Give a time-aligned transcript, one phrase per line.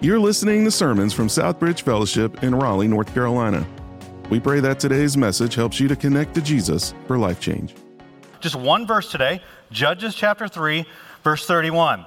[0.00, 3.66] You're listening to sermons from Southbridge Fellowship in Raleigh, North Carolina.
[4.28, 7.74] We pray that today's message helps you to connect to Jesus for life change.
[8.40, 10.84] Just one verse today, Judges chapter 3,
[11.22, 12.04] verse 31.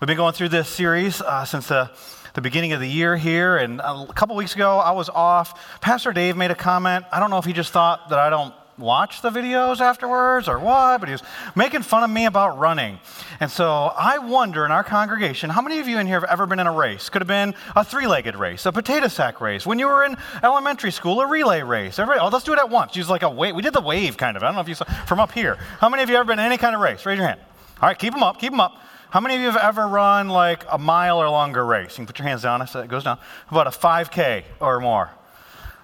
[0.00, 1.90] We've been going through this series uh, since the,
[2.34, 5.80] the beginning of the year here, and a couple weeks ago I was off.
[5.80, 7.06] Pastor Dave made a comment.
[7.10, 10.58] I don't know if he just thought that I don't watch the videos afterwards or
[10.58, 11.22] what, but he was
[11.54, 12.98] making fun of me about running.
[13.40, 16.46] And so I wonder in our congregation, how many of you in here have ever
[16.46, 17.08] been in a race?
[17.08, 19.66] Could have been a three legged race, a potato sack race.
[19.66, 21.98] When you were in elementary school, a relay race.
[21.98, 22.96] Everybody, oh, let's do it at once.
[22.96, 23.54] Use like a wave.
[23.54, 24.42] We did the wave kind of.
[24.42, 25.56] I don't know if you saw from up here.
[25.78, 27.04] How many of you ever been in any kind of race?
[27.06, 27.40] Raise your hand.
[27.80, 28.76] All right, keep them up, keep them up.
[29.10, 31.90] How many of you have ever run like a mile or longer race?
[31.90, 33.18] You can put your hands down as it goes down.
[33.50, 35.10] About a 5K or more.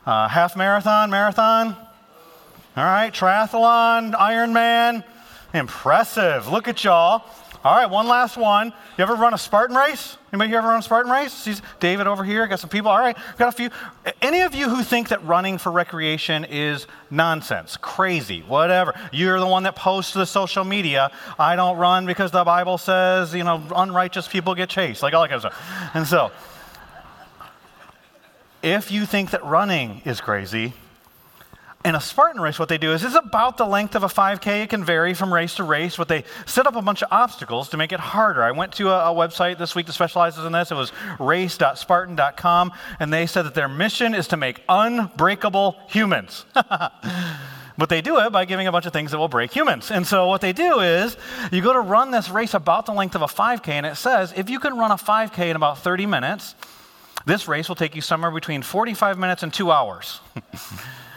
[0.06, 1.76] Uh, half marathon, marathon,
[2.78, 5.02] all right, triathlon, Ironman.
[5.52, 6.46] Impressive.
[6.46, 7.24] Look at y'all.
[7.64, 8.68] All right, one last one.
[8.96, 10.16] You ever run a Spartan race?
[10.32, 11.32] Anybody here ever run a Spartan race?
[11.32, 12.46] See David over here.
[12.46, 12.88] Got some people.
[12.88, 13.70] All right, got a few.
[14.22, 18.94] Any of you who think that running for recreation is nonsense, crazy, whatever?
[19.12, 21.10] You're the one that posts to the social media.
[21.36, 25.22] I don't run because the Bible says, you know, unrighteous people get chased, like all
[25.22, 25.90] that kind of stuff.
[25.94, 26.30] And so,
[28.62, 30.74] if you think that running is crazy,
[31.88, 34.64] in a Spartan race, what they do is it's about the length of a 5K.
[34.64, 37.70] It can vary from race to race, but they set up a bunch of obstacles
[37.70, 38.42] to make it harder.
[38.42, 40.70] I went to a, a website this week that specializes in this.
[40.70, 46.44] It was race.spartan.com, and they said that their mission is to make unbreakable humans.
[47.78, 49.92] But they do it by giving a bunch of things that will break humans.
[49.92, 51.16] And so what they do is
[51.52, 54.34] you go to run this race about the length of a 5K, and it says
[54.36, 56.56] if you can run a 5K in about 30 minutes,
[57.24, 60.18] this race will take you somewhere between 45 minutes and two hours.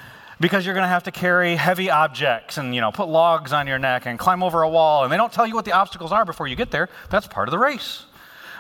[0.42, 3.68] because you're going to have to carry heavy objects and you know put logs on
[3.68, 6.12] your neck and climb over a wall and they don't tell you what the obstacles
[6.12, 8.06] are before you get there that's part of the race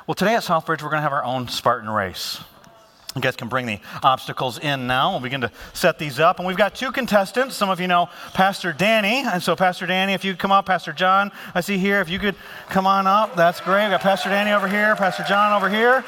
[0.07, 2.39] well today at southbridge we're going to have our own spartan race
[3.15, 5.11] you guys can bring the obstacles in now.
[5.11, 6.39] We'll begin to set these up.
[6.39, 7.57] And we've got two contestants.
[7.57, 9.19] Some of you know Pastor Danny.
[9.19, 12.19] And so, Pastor Danny, if you come up, Pastor John, I see here, if you
[12.19, 12.35] could
[12.69, 13.83] come on up, that's great.
[13.83, 16.05] We've got Pastor Danny over here, Pastor John over here.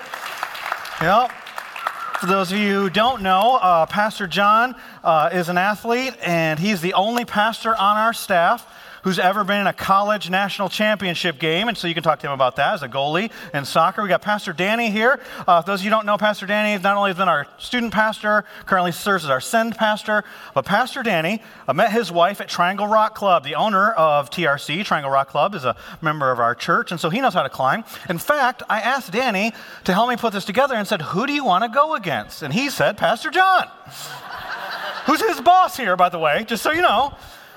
[1.02, 1.43] Yep.
[2.19, 6.59] For those of you who don't know, uh, Pastor John uh, is an athlete, and
[6.59, 8.66] he's the only pastor on our staff
[9.03, 11.68] who's ever been in a college national championship game.
[11.68, 14.02] And so you can talk to him about that as a goalie in soccer.
[14.02, 15.19] We got Pastor Danny here.
[15.47, 18.46] Uh, those of you don't know, Pastor Danny not only has been our student pastor,
[18.66, 22.88] currently serves as our send pastor, but Pastor Danny uh, met his wife at Triangle
[22.88, 23.44] Rock Club.
[23.44, 27.09] The owner of TRC, Triangle Rock Club, is a member of our church, and so
[27.09, 27.84] he knows how to climb.
[28.09, 29.53] In fact, I asked Danny
[29.84, 32.42] to help me put this together and said, Who do you want to go against?
[32.42, 33.68] And he said, Pastor John.
[35.06, 37.13] Who's his boss here, by the way, just so you know.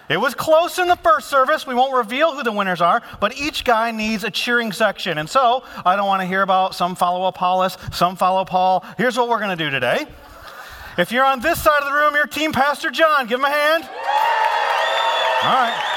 [0.08, 1.66] It was close in the first service.
[1.66, 5.18] We won't reveal who the winners are, but each guy needs a cheering section.
[5.18, 8.84] And so I don't want to hear about some follow Apollos, some follow Paul.
[8.98, 10.06] Here's what we're going to do today.
[10.96, 13.26] If you're on this side of the room, you're Team Pastor John.
[13.26, 13.84] Give him a hand.
[15.42, 15.92] All right.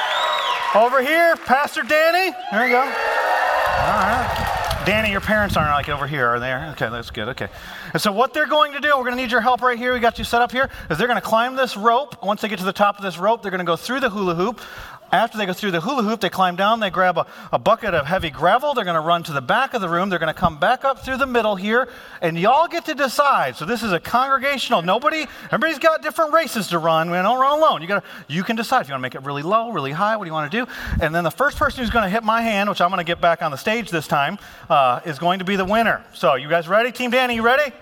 [0.76, 2.36] Over here, Pastor Danny.
[2.52, 2.82] There you go.
[2.82, 4.49] All right.
[4.86, 6.54] Danny, your parents aren't like over here, are they?
[6.54, 7.30] Okay, that's good.
[7.30, 7.50] Okay.
[7.94, 9.94] And so, what they're going to do, we're going to need your help right here.
[9.94, 10.70] We got you set up here.
[10.90, 12.24] Is they're going to climb this rope.
[12.24, 14.10] Once they get to the top of this rope, they're going to go through the
[14.10, 14.62] hula hoop.
[15.12, 17.94] After they go through the hula hoop, they climb down, they grab a, a bucket
[17.94, 20.34] of heavy gravel, they're going to run to the back of the room, they're going
[20.34, 21.90] to come back up through the middle here,
[22.22, 23.56] and y'all get to decide.
[23.56, 27.10] So this is a congregational, nobody, everybody's got different races to run.
[27.10, 27.82] We don't run alone.
[27.82, 30.16] You, gotta, you can decide if you want to make it really low, really high,
[30.16, 30.72] what do you want to do?
[31.02, 33.04] And then the first person who's going to hit my hand, which I'm going to
[33.04, 34.38] get back on the stage this time,
[34.70, 36.04] uh, is going to be the winner.
[36.14, 36.92] So you guys ready?
[36.92, 37.74] Team Danny, you ready?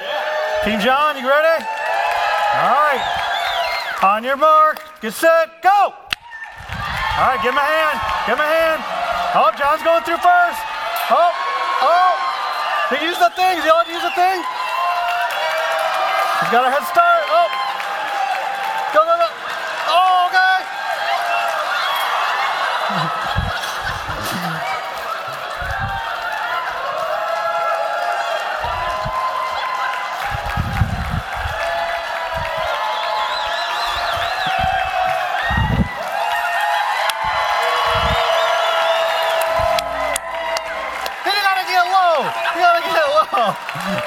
[0.00, 0.64] Yeah.
[0.64, 1.64] Team John, you ready?
[1.64, 2.62] Yeah.
[2.62, 4.14] All right.
[4.16, 6.07] On your mark, get set, go!
[7.18, 7.98] All right, give him a hand.
[8.30, 8.80] Give him a hand.
[9.34, 10.60] Oh, John's going through first.
[11.10, 11.34] Oh,
[11.82, 12.14] oh.
[12.94, 13.58] He used the thing.
[13.58, 14.38] He use the thing.
[16.38, 17.27] He's got a head start.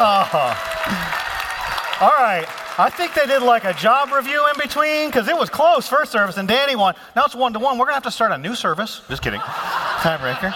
[2.02, 2.46] All right.
[2.80, 6.12] I think they did like a job review in between because it was close first
[6.12, 6.96] service and Danny won.
[7.16, 7.78] Now it's one to one.
[7.78, 9.02] We're going to have to start a new service.
[9.10, 9.40] Just kidding.
[9.40, 10.56] Tiebreaker.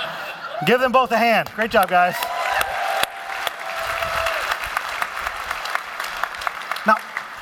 [0.65, 1.51] Give them both a hand.
[1.55, 2.15] Great job, guys.
[6.87, 6.95] Now,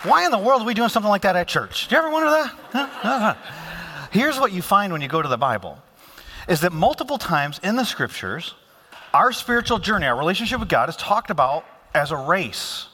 [0.03, 1.87] why in the world are we doing something like that at church?
[1.87, 2.53] Do you ever wonder that?
[2.71, 2.89] Huh?
[3.03, 3.35] Uh-huh.
[4.11, 5.77] Here's what you find when you go to the Bible
[6.49, 8.55] is that multiple times in the scriptures,
[9.13, 12.87] Our spiritual journey, our relationship with God, is talked about as a race.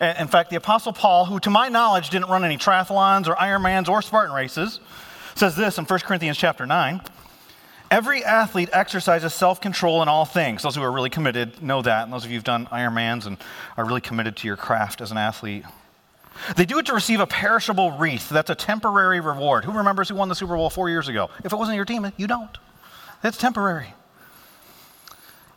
[0.00, 3.88] In fact, the Apostle Paul, who to my knowledge didn't run any triathlons or Ironmans
[3.88, 4.80] or Spartan races,
[5.34, 7.00] says this in 1 Corinthians chapter 9.
[7.90, 10.62] Every athlete exercises self control in all things.
[10.62, 12.04] Those who are really committed know that.
[12.04, 13.38] And those of you who've done Ironmans and
[13.78, 15.64] are really committed to your craft as an athlete.
[16.56, 18.28] They do it to receive a perishable wreath.
[18.28, 19.64] That's a temporary reward.
[19.64, 21.30] Who remembers who won the Super Bowl four years ago?
[21.44, 22.56] If it wasn't your team, you don't.
[23.24, 23.94] It's temporary.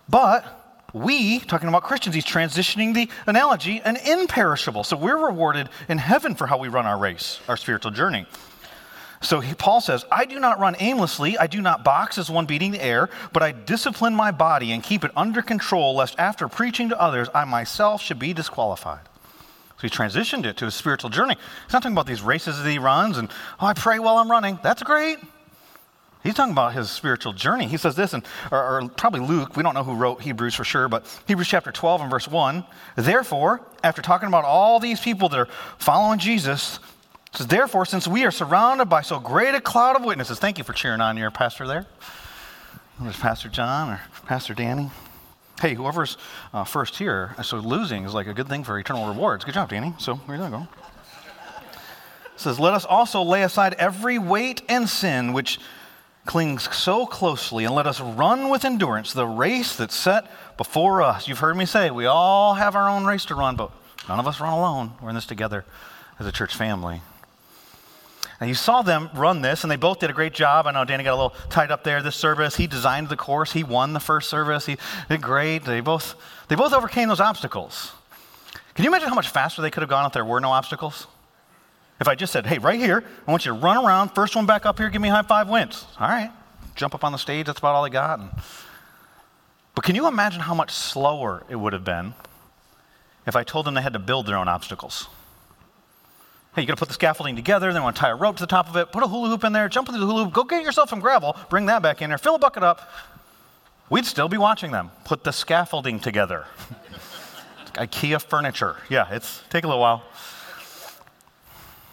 [0.09, 0.60] But
[0.93, 4.83] we, talking about Christians, he's transitioning the analogy, an imperishable.
[4.83, 8.25] So we're rewarded in heaven for how we run our race, our spiritual journey.
[9.21, 11.37] So he, Paul says, I do not run aimlessly.
[11.37, 14.81] I do not box as one beating the air, but I discipline my body and
[14.81, 19.05] keep it under control, lest after preaching to others, I myself should be disqualified.
[19.77, 21.35] So he transitioned it to a spiritual journey.
[21.65, 23.29] He's not talking about these races that he runs and,
[23.59, 24.59] oh, I pray while I'm running.
[24.63, 25.19] That's great.
[26.23, 27.67] He's talking about his spiritual journey.
[27.67, 30.63] He says this, and, or, or, probably Luke, we don't know who wrote Hebrews for
[30.63, 32.63] sure, but Hebrews chapter 12 and verse 1.
[32.95, 35.47] Therefore, after talking about all these people that are
[35.77, 36.79] following Jesus,
[37.33, 40.63] says, Therefore, since we are surrounded by so great a cloud of witnesses, thank you
[40.63, 41.87] for cheering on your pastor there.
[42.99, 44.91] There's Pastor John or Pastor Danny
[45.61, 46.17] hey, whoever's
[46.53, 49.45] uh, first here, so losing is like a good thing for eternal rewards.
[49.45, 49.93] Good job, Danny.
[49.99, 50.67] So here you go.
[52.33, 55.59] It says, Let us also lay aside every weight and sin which
[56.31, 61.27] clings so closely, and let us run with endurance the race that's set before us.
[61.27, 63.69] You've heard me say, we all have our own race to run, but
[64.07, 64.93] none of us run alone.
[65.01, 65.65] We're in this together
[66.21, 67.01] as a church family.
[68.39, 70.67] And you saw them run this, and they both did a great job.
[70.67, 72.55] I know Danny got a little tied up there this service.
[72.55, 74.65] He designed the course, he won the first service.
[74.65, 74.77] He
[75.09, 75.65] did great.
[75.65, 76.15] They both,
[76.47, 77.91] they both overcame those obstacles.
[78.73, 81.07] Can you imagine how much faster they could have gone if there were no obstacles?
[82.01, 84.47] If I just said, hey, right here, I want you to run around, first one
[84.47, 85.85] back up here, give me high five wins.
[85.99, 86.31] All right,
[86.73, 88.19] jump up on the stage, that's about all they got.
[88.19, 88.31] And,
[89.75, 92.15] but can you imagine how much slower it would have been
[93.27, 95.09] if I told them they had to build their own obstacles?
[96.55, 98.43] Hey, you got to put the scaffolding together, then want to tie a rope to
[98.43, 100.33] the top of it, put a hula hoop in there, jump into the hula hoop,
[100.33, 102.91] go get yourself some gravel, bring that back in there, fill a bucket up.
[103.91, 106.45] We'd still be watching them put the scaffolding together.
[107.73, 108.77] IKEA furniture.
[108.89, 110.03] Yeah, it's take a little while.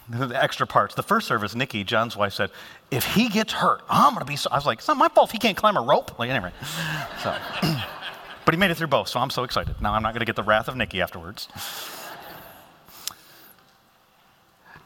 [0.27, 0.95] The extra parts.
[0.95, 2.49] The first service, Nikki, John's wife, said,
[2.89, 5.29] "If he gets hurt, I'm gonna be." So I was like, "It's not my fault.
[5.29, 6.51] If he can't climb a rope." Like anyway,
[7.21, 7.35] so,
[8.45, 9.79] but he made it through both, so I'm so excited.
[9.81, 11.47] Now I'm not gonna get the wrath of Nikki afterwards.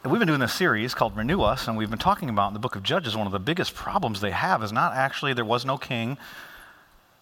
[0.02, 2.52] And we've been doing this series called Renew Us, and we've been talking about in
[2.52, 5.46] the book of Judges, one of the biggest problems they have is not actually there
[5.46, 6.18] was no king.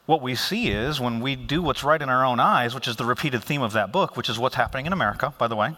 [0.07, 2.97] What we see is when we do what's right in our own eyes, which is
[2.97, 5.77] the repeated theme of that book, which is what's happening in America, by the way,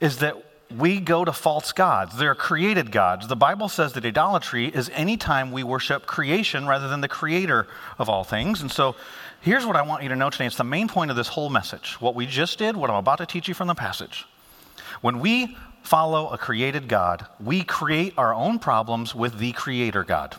[0.00, 2.16] is that we go to false gods.
[2.16, 3.28] They're created gods.
[3.28, 7.66] The Bible says that idolatry is any time we worship creation rather than the creator
[7.98, 8.60] of all things.
[8.60, 8.96] And so
[9.40, 10.46] here's what I want you to know today.
[10.46, 11.94] It's the main point of this whole message.
[12.00, 14.26] What we just did, what I'm about to teach you from the passage.
[15.00, 20.36] When we follow a created God, we create our own problems with the creator God.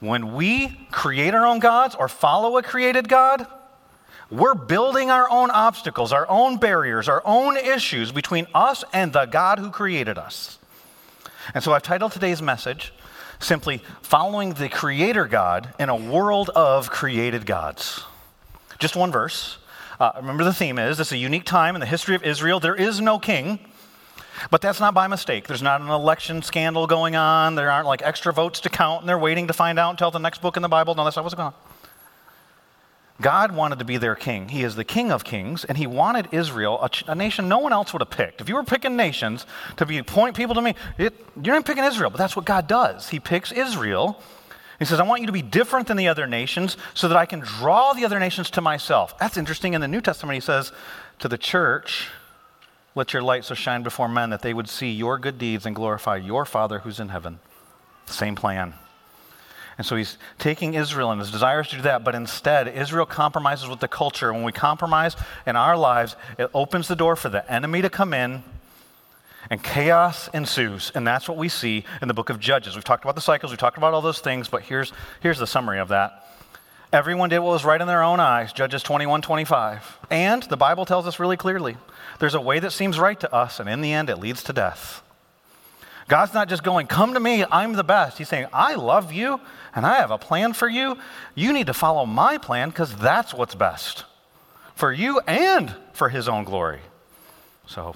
[0.00, 3.46] When we create our own gods or follow a created God,
[4.32, 9.26] we're building our own obstacles, our own barriers, our own issues between us and the
[9.26, 10.58] God who created us.
[11.52, 12.94] And so I've titled today's message
[13.40, 18.04] simply Following the Creator God in a World of Created Gods.
[18.78, 19.58] Just one verse.
[20.00, 22.58] Uh, remember, the theme is this is a unique time in the history of Israel.
[22.58, 23.58] There is no king,
[24.50, 25.46] but that's not by mistake.
[25.46, 27.54] There's not an election scandal going on.
[27.54, 30.18] There aren't like extra votes to count, and they're waiting to find out until the
[30.18, 30.94] next book in the Bible.
[30.94, 31.71] No, that's not what's going on.
[33.22, 34.48] God wanted to be their king.
[34.48, 37.72] He is the king of kings, and he wanted Israel, a, a, nation no one
[37.72, 38.42] else would have picked.
[38.42, 41.84] If you were picking nations to be point people to me, it, you're not picking
[41.84, 43.08] Israel, but that's what God does.
[43.08, 44.20] He picks Israel
[44.82, 47.24] he says, I want you to be different than the other nations so that I
[47.24, 49.16] can draw the other nations to myself.
[49.16, 49.74] That's interesting.
[49.74, 50.72] In the New Testament, he says,
[51.20, 52.08] To the church,
[52.96, 55.76] let your light so shine before men that they would see your good deeds and
[55.76, 57.38] glorify your Father who's in heaven.
[58.06, 58.74] Same plan.
[59.78, 63.68] And so he's taking Israel and his desires to do that, but instead, Israel compromises
[63.68, 64.32] with the culture.
[64.32, 68.12] When we compromise in our lives, it opens the door for the enemy to come
[68.12, 68.42] in
[69.50, 70.92] and chaos ensues.
[70.94, 72.74] And that's what we see in the book of Judges.
[72.74, 75.46] We've talked about the cycles, we've talked about all those things, but here's, here's the
[75.46, 76.26] summary of that.
[76.92, 79.98] Everyone did what was right in their own eyes, Judges 21 25.
[80.10, 81.78] And the Bible tells us really clearly
[82.18, 84.52] there's a way that seems right to us, and in the end, it leads to
[84.52, 85.02] death.
[86.08, 88.18] God's not just going, Come to me, I'm the best.
[88.18, 89.40] He's saying, I love you,
[89.74, 90.98] and I have a plan for you.
[91.34, 94.04] You need to follow my plan because that's what's best
[94.74, 96.80] for you and for his own glory.
[97.66, 97.94] So,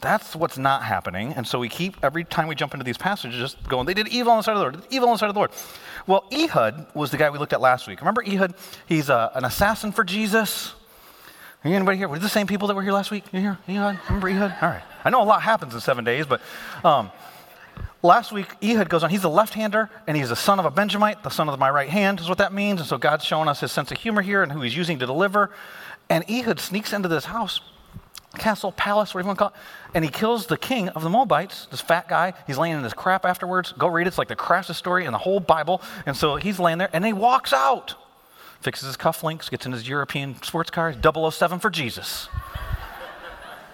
[0.00, 1.32] That's what's not happening.
[1.32, 4.08] And so we keep, every time we jump into these passages, just going, they did
[4.08, 5.52] evil on the side of the Lord, evil on the side of the Lord.
[6.06, 8.00] Well, Ehud was the guy we looked at last week.
[8.00, 8.54] Remember Ehud?
[8.86, 10.74] He's a, uh, an assassin for Jesus.
[11.64, 12.08] Anybody here?
[12.08, 13.24] Were the same people that were here last week?
[13.32, 13.58] You here?
[13.68, 13.98] Ehud?
[14.08, 14.54] Remember Ehud?
[14.60, 14.82] All right.
[15.04, 16.40] I know a lot happens in seven days, but
[16.84, 17.10] um,
[18.02, 19.10] last week Ehud goes on.
[19.10, 21.88] He's a left-hander, and he's the son of a Benjamite, the son of my right
[21.88, 22.80] hand is what that means.
[22.80, 25.06] And so God's showing us his sense of humor here and who he's using to
[25.06, 25.50] deliver.
[26.08, 27.60] And Ehud sneaks into this house
[28.36, 29.94] castle, palace, whatever you want to call it.
[29.94, 32.34] And he kills the king of the Moabites, this fat guy.
[32.46, 33.72] He's laying in his crap afterwards.
[33.72, 34.08] Go read it.
[34.08, 35.82] It's like the crassest story in the whole Bible.
[36.04, 37.94] And so he's laying there and he walks out,
[38.60, 42.28] fixes his cufflinks, gets in his European sports car, 007 for Jesus.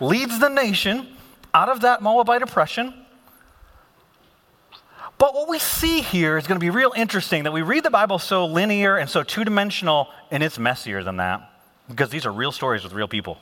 [0.01, 1.09] Leads the nation
[1.55, 2.95] out of that Moabite oppression.
[5.23, 7.93] But what we see here is going to be real interesting that we read the
[7.93, 11.49] Bible so linear and so two dimensional, and it's messier than that
[11.89, 13.39] because these are real stories with real people.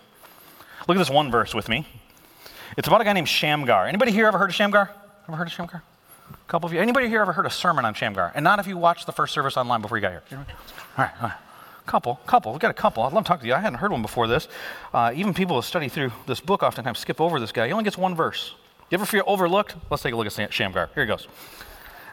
[0.87, 1.87] Look at this one verse with me.
[2.77, 3.87] It's about a guy named Shamgar.
[3.87, 4.91] Anybody here ever heard of Shamgar?
[5.27, 5.83] Ever heard of Shamgar?
[6.31, 6.83] A couple of you.
[6.83, 8.31] Anybody here ever heard a sermon on Shamgar?
[8.35, 10.23] And not if you watched the first service online before you got here.
[10.33, 10.45] All
[10.99, 11.39] right, all right.
[11.87, 12.53] Couple, couple.
[12.53, 13.05] We've got a couple.
[13.05, 13.55] I'd love to talk to you.
[13.55, 14.49] I hadn't heard one before this.
[14.93, 17.69] Uh, even people who study through this book oftentimes skip over this guy.
[17.69, 18.55] He only gets one verse.
[18.91, 19.77] You ever feel overlooked?
[19.89, 20.91] Let's take a look at Shamgar.
[20.95, 21.27] Here he goes.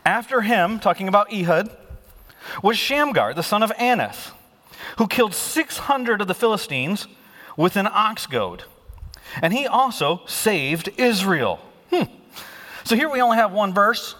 [0.07, 1.69] After him, talking about Ehud,
[2.63, 4.31] was Shamgar, the son of Anath,
[4.99, 7.07] who killed 600 of the Philistines
[7.57, 8.63] with an ox goad.
[9.41, 11.59] And he also saved Israel.
[11.91, 12.03] Hmm.
[12.85, 14.15] So here we only have one verse.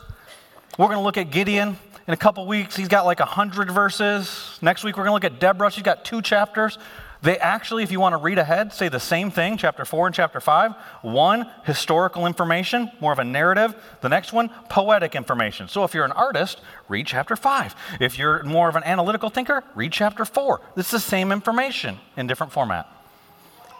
[0.78, 2.76] We're going to look at Gideon in a couple weeks.
[2.76, 4.60] He's got like 100 verses.
[4.62, 5.72] Next week, we're going to look at Deborah.
[5.72, 6.78] She's got two chapters.
[7.22, 10.16] They actually, if you want to read ahead, say the same thing, chapter 4 and
[10.16, 10.74] chapter 5.
[11.02, 13.76] One, historical information, more of a narrative.
[14.02, 15.68] The next one, poetic information.
[15.68, 17.76] So if you're an artist, read chapter 5.
[18.00, 20.62] If you're more of an analytical thinker, read chapter 4.
[20.76, 22.94] It's the same information in different format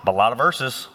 [0.08, 0.88] but a lot of verses.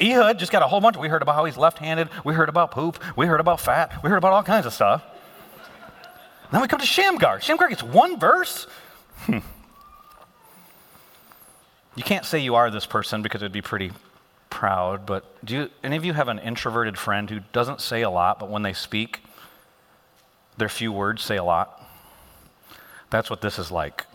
[0.00, 0.96] Ehud just got a whole bunch.
[0.96, 2.08] We heard about how he's left handed.
[2.24, 3.02] We heard about poop.
[3.16, 4.02] We heard about fat.
[4.04, 5.02] We heard about all kinds of stuff.
[6.52, 7.40] Then we come to Shamgar.
[7.40, 8.68] Shamgar gets one verse.
[9.22, 9.38] Hmm.
[11.96, 13.92] You can't say you are this person because it'd be pretty
[14.48, 18.10] proud, but do you, any of you have an introverted friend who doesn't say a
[18.10, 19.20] lot, but when they speak,
[20.56, 21.82] their few words say a lot?
[23.10, 24.06] That's what this is like.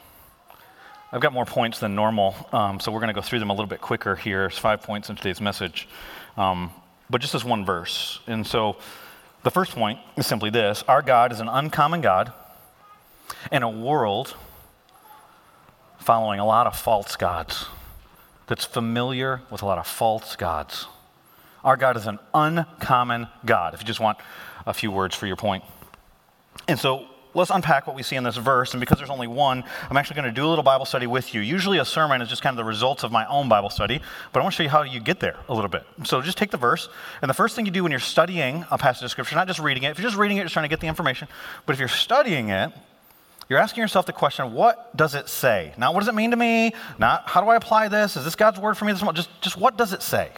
[1.11, 3.53] I've got more points than normal, um, so we're going to go through them a
[3.53, 4.45] little bit quicker here.
[4.45, 5.87] It's five points in today's message,
[6.37, 6.71] um,
[7.09, 8.19] but just as one verse.
[8.27, 8.77] And so
[9.43, 12.33] the first point is simply this Our God is an uncommon God
[13.51, 14.35] in a world
[16.05, 17.65] following a lot of false gods,
[18.45, 20.85] that's familiar with a lot of false gods.
[21.63, 24.19] Our God is an uncommon God, if you just want
[24.67, 25.63] a few words for your point.
[26.67, 28.75] And so let's unpack what we see in this verse.
[28.75, 31.33] And because there's only one, I'm actually going to do a little Bible study with
[31.33, 31.41] you.
[31.41, 33.99] Usually a sermon is just kind of the results of my own Bible study,
[34.31, 35.87] but I want to show you how you get there a little bit.
[36.03, 36.87] So just take the verse,
[37.23, 39.59] and the first thing you do when you're studying a passage of Scripture, not just
[39.59, 41.27] reading it, if you're just reading it, you're trying to get the information,
[41.65, 42.71] but if you're studying it,
[43.49, 45.73] you're asking yourself the question, what does it say?
[45.77, 46.73] Not what does it mean to me?
[46.97, 48.17] Not how do I apply this?
[48.17, 48.93] Is this God's word for me?
[48.93, 50.31] this Just, just what does it say?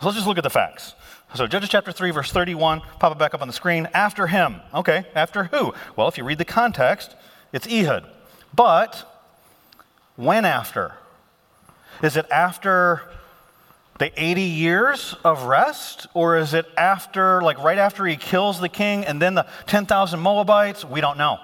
[0.00, 0.94] So let's just look at the facts.
[1.34, 3.88] So, Judges chapter 3, verse 31, pop it back up on the screen.
[3.94, 4.56] After him.
[4.74, 5.72] Okay, after who?
[5.96, 7.16] Well, if you read the context,
[7.54, 8.06] it's Ehud.
[8.54, 9.08] But
[10.16, 10.94] when after?
[12.02, 13.02] Is it after
[13.98, 16.06] the 80 years of rest?
[16.12, 20.20] Or is it after, like right after he kills the king and then the 10,000
[20.20, 20.84] Moabites?
[20.84, 21.38] We don't know.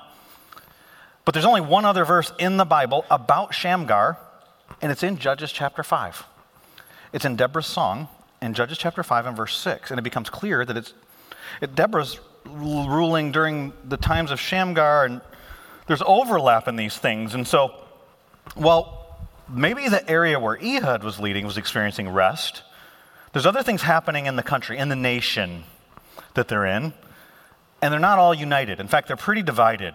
[1.29, 4.17] But there's only one other verse in the Bible about Shamgar,
[4.81, 6.25] and it's in Judges chapter 5.
[7.13, 8.09] It's in Deborah's song
[8.41, 9.91] in Judges chapter 5 and verse 6.
[9.91, 10.95] And it becomes clear that it's
[11.61, 15.21] it, Deborah's ruling during the times of Shamgar, and
[15.87, 17.35] there's overlap in these things.
[17.35, 17.75] And so,
[18.57, 19.19] well,
[19.51, 22.63] maybe the area where Ehud was leading was experiencing rest.
[23.35, 25.65] There's other things happening in the country, in the nation
[26.33, 26.95] that they're in,
[27.83, 28.81] and they're not all united.
[28.81, 29.93] In fact, they're pretty divided.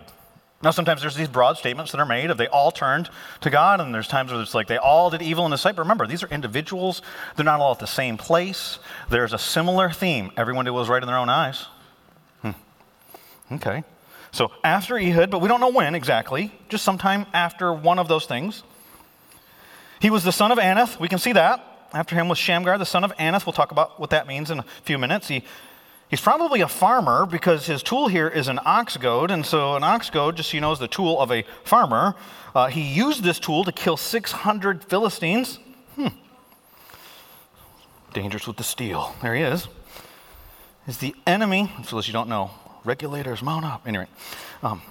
[0.64, 3.10] Now, sometimes there's these broad statements that are made of they all turned
[3.42, 5.76] to God, and there's times where it's like they all did evil in His sight.
[5.76, 7.02] But remember, these are individuals.
[7.36, 8.80] They're not all at the same place.
[9.10, 10.32] There's a similar theme.
[10.38, 11.66] Everyone did what was right in their own eyes.
[12.42, 12.52] Hmm.
[13.52, 13.84] Okay.
[14.32, 18.26] So after Ehud, but we don't know when exactly, just sometime after one of those
[18.26, 18.64] things.
[20.00, 21.00] He was the son of Anath.
[21.00, 21.88] We can see that.
[21.94, 23.46] After him was Shamgar, the son of Anath.
[23.46, 25.28] We'll talk about what that means in a few minutes.
[25.28, 25.44] He
[26.14, 29.32] He's probably a farmer because his tool here is an ox goad.
[29.32, 32.14] And so, an ox goad, just so you know, is the tool of a farmer.
[32.54, 35.58] Uh, he used this tool to kill 600 Philistines.
[35.96, 36.10] Hmm.
[38.14, 39.16] Dangerous with the steel.
[39.24, 39.68] There he is.
[40.86, 42.52] Is the enemy, for those you don't know,
[42.84, 43.88] regulators mount up.
[43.88, 44.06] Anyway.
[44.62, 44.84] Um,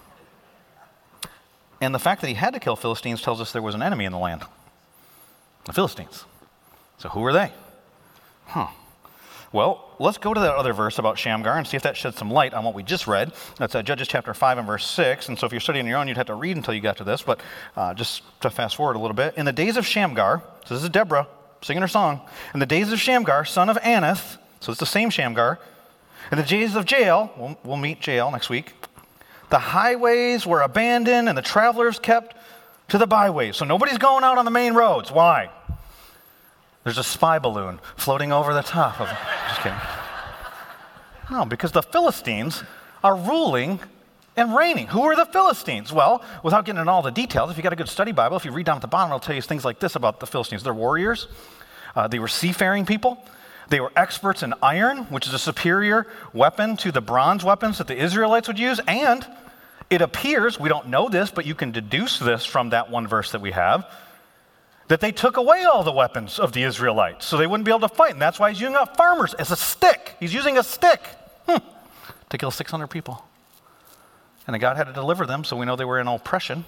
[1.80, 4.06] and the fact that he had to kill Philistines tells us there was an enemy
[4.06, 4.42] in the land
[5.66, 6.24] the Philistines.
[6.98, 7.52] So, who were they?
[8.46, 8.66] Huh.
[9.52, 12.30] Well, let's go to that other verse about Shamgar and see if that sheds some
[12.30, 13.32] light on what we just read.
[13.58, 15.28] That's uh, Judges chapter 5 and verse 6.
[15.28, 17.04] And so if you're studying your own, you'd have to read until you got to
[17.04, 17.20] this.
[17.20, 17.40] But
[17.76, 19.34] uh, just to fast forward a little bit.
[19.36, 21.28] In the days of Shamgar, so this is Deborah
[21.60, 22.22] singing her song.
[22.54, 25.58] In the days of Shamgar, son of Anath, so it's the same Shamgar.
[26.30, 28.72] In the days of Jael, we'll, we'll meet Jael next week.
[29.50, 32.34] The highways were abandoned and the travelers kept
[32.88, 33.56] to the byways.
[33.56, 35.12] So nobody's going out on the main roads.
[35.12, 35.50] Why?
[36.84, 39.16] There's a spy balloon floating over the top of it.
[39.48, 39.78] Just kidding.
[41.30, 42.62] No, because the Philistines
[43.02, 43.80] are ruling
[44.36, 44.88] and reigning.
[44.88, 45.92] Who are the Philistines?
[45.92, 48.44] Well, without getting into all the details, if you got a good study Bible, if
[48.44, 50.62] you read down at the bottom, it'll tell you things like this about the Philistines.
[50.62, 51.28] They're warriors,
[51.94, 53.22] uh, they were seafaring people,
[53.68, 57.86] they were experts in iron, which is a superior weapon to the bronze weapons that
[57.86, 59.26] the Israelites would use, and
[59.90, 63.32] it appears, we don't know this, but you can deduce this from that one verse
[63.32, 63.86] that we have,
[64.88, 67.88] that they took away all the weapons of the Israelites so they wouldn't be able
[67.88, 68.12] to fight.
[68.12, 70.16] And that's why he's using up farmers as a stick.
[70.20, 71.00] He's using a stick
[71.46, 71.58] hmm,
[72.28, 73.24] to kill 600 people.
[74.46, 76.64] And God had to deliver them, so we know they were in oppression.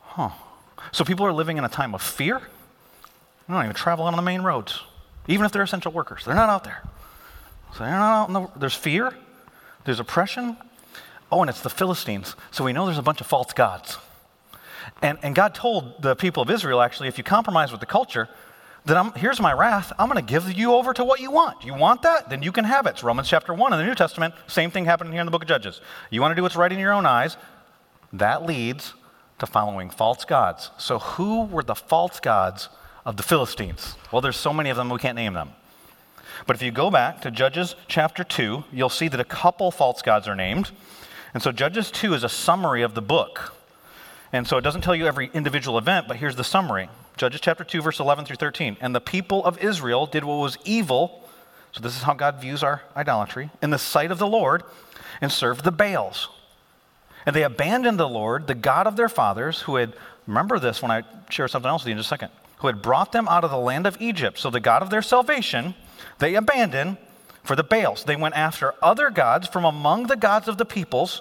[0.00, 0.30] Huh.
[0.92, 2.38] So people are living in a time of fear.
[2.38, 4.82] They don't even travel on the main roads,
[5.28, 6.24] even if they're essential workers.
[6.24, 6.82] They're not out there.
[7.74, 9.14] So they're not out the, there's fear,
[9.84, 10.56] there's oppression.
[11.30, 12.34] Oh, and it's the Philistines.
[12.50, 13.98] So we know there's a bunch of false gods.
[15.02, 18.28] And, and God told the people of Israel, actually, if you compromise with the culture,
[18.84, 19.92] then I'm, here's my wrath.
[19.98, 21.64] I'm going to give you over to what you want.
[21.64, 22.30] You want that?
[22.30, 22.90] Then you can have it.
[22.90, 24.34] It's Romans chapter 1 in the New Testament.
[24.46, 25.80] Same thing happening here in the book of Judges.
[26.10, 27.36] You want to do what's right in your own eyes?
[28.12, 28.94] That leads
[29.38, 30.70] to following false gods.
[30.78, 32.68] So, who were the false gods
[33.04, 33.96] of the Philistines?
[34.12, 35.50] Well, there's so many of them, we can't name them.
[36.46, 40.02] But if you go back to Judges chapter 2, you'll see that a couple false
[40.02, 40.70] gods are named.
[41.34, 43.54] And so, Judges 2 is a summary of the book.
[44.32, 47.64] And so it doesn't tell you every individual event, but here's the summary Judges chapter
[47.64, 48.76] 2, verse 11 through 13.
[48.80, 51.28] And the people of Israel did what was evil.
[51.72, 54.62] So this is how God views our idolatry in the sight of the Lord
[55.20, 56.28] and served the Baals.
[57.26, 59.92] And they abandoned the Lord, the God of their fathers, who had,
[60.26, 62.80] remember this when I share something else with you in just a second, who had
[62.80, 64.38] brought them out of the land of Egypt.
[64.38, 65.74] So the God of their salvation,
[66.18, 66.96] they abandoned
[67.44, 68.04] for the Baals.
[68.04, 71.20] They went after other gods from among the gods of the peoples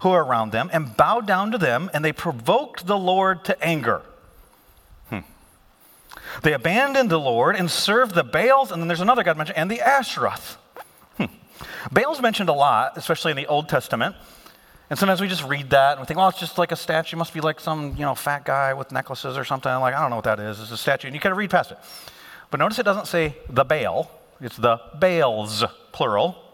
[0.00, 3.62] who are around them and bowed down to them, and they provoked the Lord to
[3.64, 4.02] anger.
[5.08, 5.20] Hmm.
[6.42, 9.70] They abandoned the Lord and served the Baals, and then there's another God mentioned, and
[9.70, 10.56] the Ashtaroth.
[11.16, 11.26] Hmm.
[11.92, 14.16] Baal's mentioned a lot, especially in the Old Testament.
[14.90, 17.14] And sometimes we just read that and we think, well, it's just like a statue.
[17.14, 19.70] It must be like some, you know, fat guy with necklaces or something.
[19.70, 20.58] Like, I don't know what that is.
[20.58, 21.06] It's a statue.
[21.06, 21.78] And you kind of read past it.
[22.50, 24.10] But notice it doesn't say the Baal.
[24.40, 26.49] It's the Baals, plural.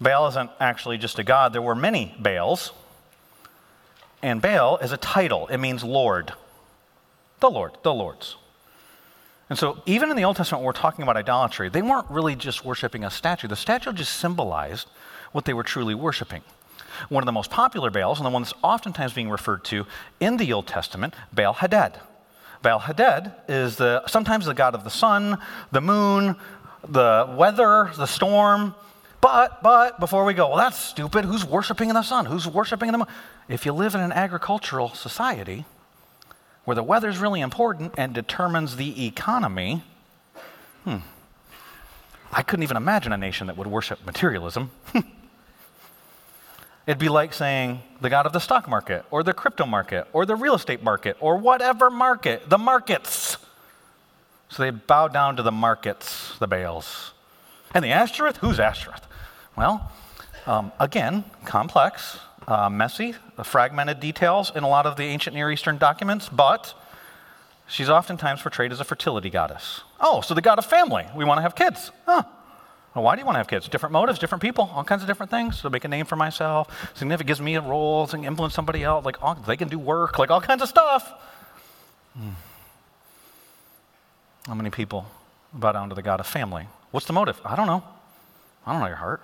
[0.00, 2.72] Baal isn't actually just a god, there were many Baals.
[4.22, 6.32] And Baal is a title, it means Lord.
[7.40, 8.36] The Lord, the Lord's.
[9.48, 12.36] And so, even in the Old Testament, when we're talking about idolatry, they weren't really
[12.36, 13.48] just worshiping a statue.
[13.48, 14.88] The statue just symbolized
[15.32, 16.42] what they were truly worshiping.
[17.08, 19.86] One of the most popular Baals, and the one that's oftentimes being referred to
[20.20, 21.98] in the Old Testament, Baal Hadad.
[22.62, 25.38] Baal Hadad is the, sometimes the god of the sun,
[25.72, 26.36] the moon,
[26.86, 28.74] the weather, the storm.
[29.20, 31.26] But, but, before we go, well, that's stupid.
[31.26, 32.26] Who's worshiping in the sun?
[32.26, 33.08] Who's worshiping in the moon?
[33.48, 35.66] If you live in an agricultural society
[36.64, 39.82] where the weather's really important and determines the economy,
[40.84, 40.98] hmm,
[42.32, 44.70] I couldn't even imagine a nation that would worship materialism.
[46.86, 50.24] It'd be like saying the God of the stock market or the crypto market or
[50.24, 53.36] the real estate market or whatever market, the markets.
[54.48, 57.12] So they bow down to the markets, the Baals.
[57.74, 58.38] And the Ashtoreth?
[58.38, 59.06] Who's Ashtoreth?
[59.60, 59.92] Well,
[60.46, 62.18] um, again, complex,
[62.48, 66.72] uh, messy, fragmented details in a lot of the ancient Near Eastern documents, but
[67.68, 69.82] she's oftentimes portrayed as a fertility goddess.
[70.00, 71.04] Oh, so the god of family.
[71.14, 71.90] We want to have kids.
[72.06, 72.22] Huh.
[72.94, 73.68] Well, why do you want to have kids?
[73.68, 75.60] Different motives, different people, all kinds of different things.
[75.60, 76.90] So make a name for myself.
[76.94, 79.04] Significant gives me a role, to influence somebody else.
[79.04, 81.12] Like all, they can do work, like all kinds of stuff.
[82.14, 82.30] Hmm.
[84.46, 85.04] How many people
[85.52, 86.66] bow down to the God of family?
[86.92, 87.38] What's the motive?
[87.44, 87.84] I don't know.
[88.66, 89.20] I don't know your heart.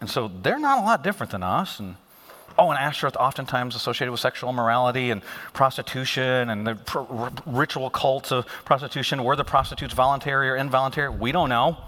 [0.00, 1.78] And so they're not a lot different than us.
[1.78, 1.96] And
[2.58, 7.00] oh, and Ashtoreth oftentimes associated with sexual immorality and prostitution and the pr-
[7.46, 9.22] ritual cults of prostitution.
[9.24, 11.10] Were the prostitutes voluntary or involuntary?
[11.10, 11.78] We don't know.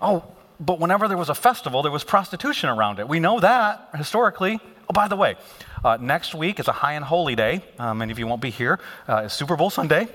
[0.00, 0.24] Oh,
[0.58, 3.08] but whenever there was a festival, there was prostitution around it.
[3.08, 4.60] We know that historically.
[4.88, 5.36] Oh, by the way,
[5.84, 7.62] uh, next week is a high and holy day.
[7.78, 8.80] Uh, many of you won't be here.
[9.08, 10.08] Uh, it's Super Bowl Sunday.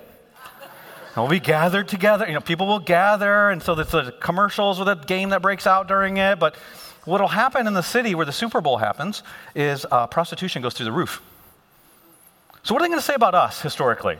[1.16, 2.28] And we'll be gathered together.
[2.28, 5.66] You know, people will gather, and so there's the commercials with a game that breaks
[5.66, 6.40] out during it.
[6.40, 6.58] But
[7.06, 9.24] what will happen in the city where the Super Bowl happens
[9.56, 11.22] is uh, prostitution goes through the roof.
[12.64, 14.18] So, what are they going to say about us historically?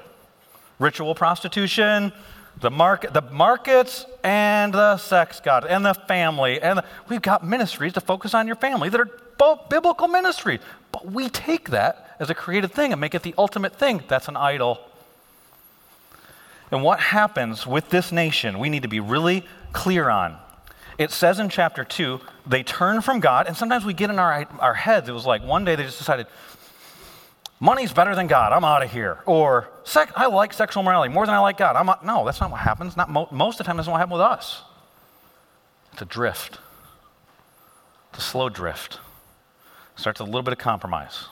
[0.80, 2.14] Ritual prostitution,
[2.62, 7.46] The market, the markets and the sex god and the family and the, we've got
[7.46, 10.62] ministries to focus on your family that are both biblical ministries.
[10.94, 14.04] But we take that as a created thing and make it the ultimate thing.
[14.08, 14.80] That's an idol.
[16.72, 20.38] And what happens with this nation, we need to be really clear on.
[20.98, 24.48] It says in chapter 2, they turn from God, and sometimes we get in our,
[24.60, 26.28] our heads, it was like one day they just decided,
[27.60, 29.20] money's better than God, I'm out of here.
[29.26, 29.70] Or,
[30.16, 31.76] I like sexual morality more than I like God.
[31.76, 32.06] I'm out.
[32.06, 32.96] No, that's not what happens.
[32.96, 34.64] Not mo- most of the time, that's not what happens with us.
[35.94, 36.60] It's a drift,
[38.10, 39.00] it's a slow drift.
[39.96, 41.28] It starts with a little bit of compromise.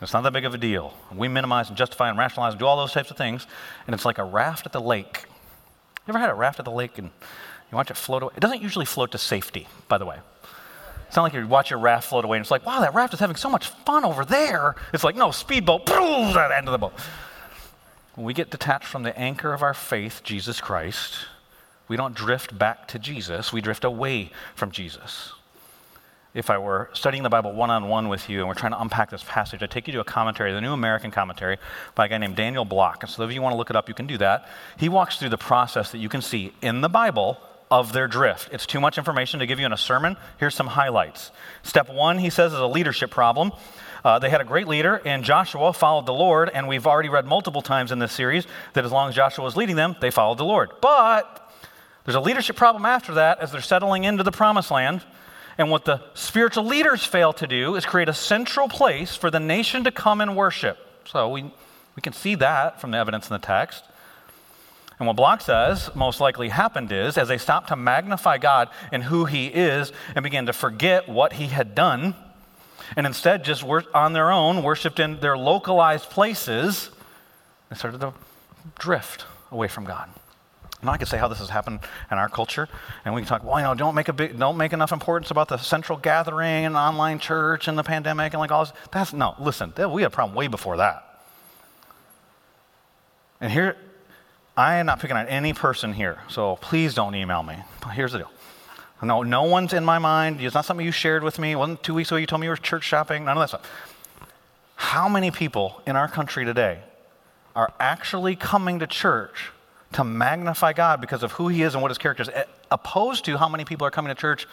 [0.00, 0.94] It's not that big of a deal.
[1.14, 3.46] We minimize and justify and rationalize and do all those types of things,
[3.86, 5.24] and it's like a raft at the lake.
[6.06, 7.10] You ever had a raft at the lake and
[7.70, 8.32] you watch it float away?
[8.34, 10.18] It doesn't usually float to safety, by the way.
[11.06, 13.12] It's not like you watch your raft float away and it's like, wow, that raft
[13.12, 14.74] is having so much fun over there.
[14.94, 16.94] It's like, no, speedboat, boom, at the end of the boat.
[18.14, 21.26] When we get detached from the anchor of our faith, Jesus Christ,
[21.88, 25.32] we don't drift back to Jesus, we drift away from Jesus
[26.32, 28.80] if I were studying the Bible one on one with you and we're trying to
[28.80, 31.58] unpack this passage, I'd take you to a commentary, the New American Commentary
[31.94, 33.02] by a guy named Daniel Block.
[33.02, 34.48] And so if you want to look it up, you can do that.
[34.76, 37.40] He walks through the process that you can see in the Bible
[37.70, 38.48] of their drift.
[38.52, 40.16] It's too much information to give you in a sermon.
[40.38, 41.30] Here's some highlights.
[41.62, 43.52] Step one, he says, is a leadership problem.
[44.04, 46.50] Uh, they had a great leader, and Joshua followed the Lord.
[46.52, 49.56] And we've already read multiple times in this series that as long as Joshua was
[49.56, 50.70] leading them, they followed the Lord.
[50.80, 51.52] But
[52.04, 55.02] there's a leadership problem after that as they're settling into the promised land.
[55.58, 59.40] And what the spiritual leaders fail to do is create a central place for the
[59.40, 60.78] nation to come and worship.
[61.04, 63.84] So we, we can see that from the evidence in the text.
[64.98, 69.04] And what Block says most likely happened is, as they stopped to magnify God and
[69.04, 72.14] who He is and began to forget what He had done,
[72.96, 76.90] and instead just on their own worshiped in their localized places,
[77.70, 78.12] they started to
[78.78, 80.10] drift away from God.
[80.82, 82.68] Now I could say how this has happened in our culture,
[83.04, 83.44] and we can talk.
[83.44, 86.64] Well, you know, don't make a big, don't make enough importance about the central gathering
[86.64, 88.72] and online church and the pandemic and like all this.
[88.90, 89.34] That's no.
[89.38, 91.06] Listen, we had a problem way before that.
[93.40, 93.76] And here,
[94.56, 97.56] I am not picking on any person here, so please don't email me.
[97.92, 98.30] Here's the deal.
[99.02, 100.40] No, no one's in my mind.
[100.40, 101.52] It's not something you shared with me.
[101.52, 103.24] It wasn't two weeks ago you told me you were church shopping.
[103.24, 103.70] None of that stuff.
[104.76, 106.80] How many people in our country today
[107.56, 109.52] are actually coming to church
[109.92, 113.24] to magnify God because of who He is and what His character is, eh, opposed
[113.24, 114.46] to how many people are coming to church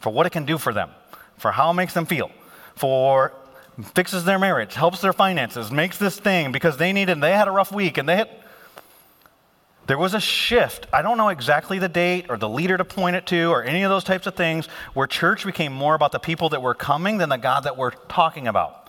[0.00, 0.90] for what it can do for them,
[1.36, 2.30] for how it makes them feel,
[2.74, 3.32] for
[3.94, 7.50] fixes their marriage, helps their finances, makes this thing because they needed, they had a
[7.50, 8.28] rough week and they had.
[9.88, 10.86] There was a shift.
[10.92, 13.82] I don't know exactly the date or the leader to point it to or any
[13.82, 17.18] of those types of things where church became more about the people that were coming
[17.18, 18.81] than the God that we're talking about.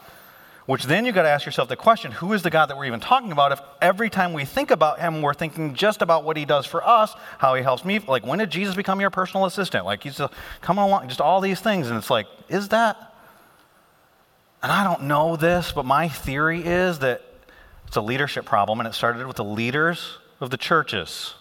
[0.66, 2.86] Which then you've got to ask yourself the question who is the God that we're
[2.86, 6.38] even talking about if every time we think about him, we're thinking just about what
[6.38, 8.00] he does for us, how he helps me?
[8.00, 9.86] Like, when did Jesus become your personal assistant?
[9.86, 10.22] Like, he's
[10.62, 11.90] coming along, just all these things.
[11.90, 13.14] And it's like, is that?
[14.62, 17.22] And I don't know this, but my theory is that
[17.88, 21.34] it's a leadership problem, and it started with the leaders of the churches.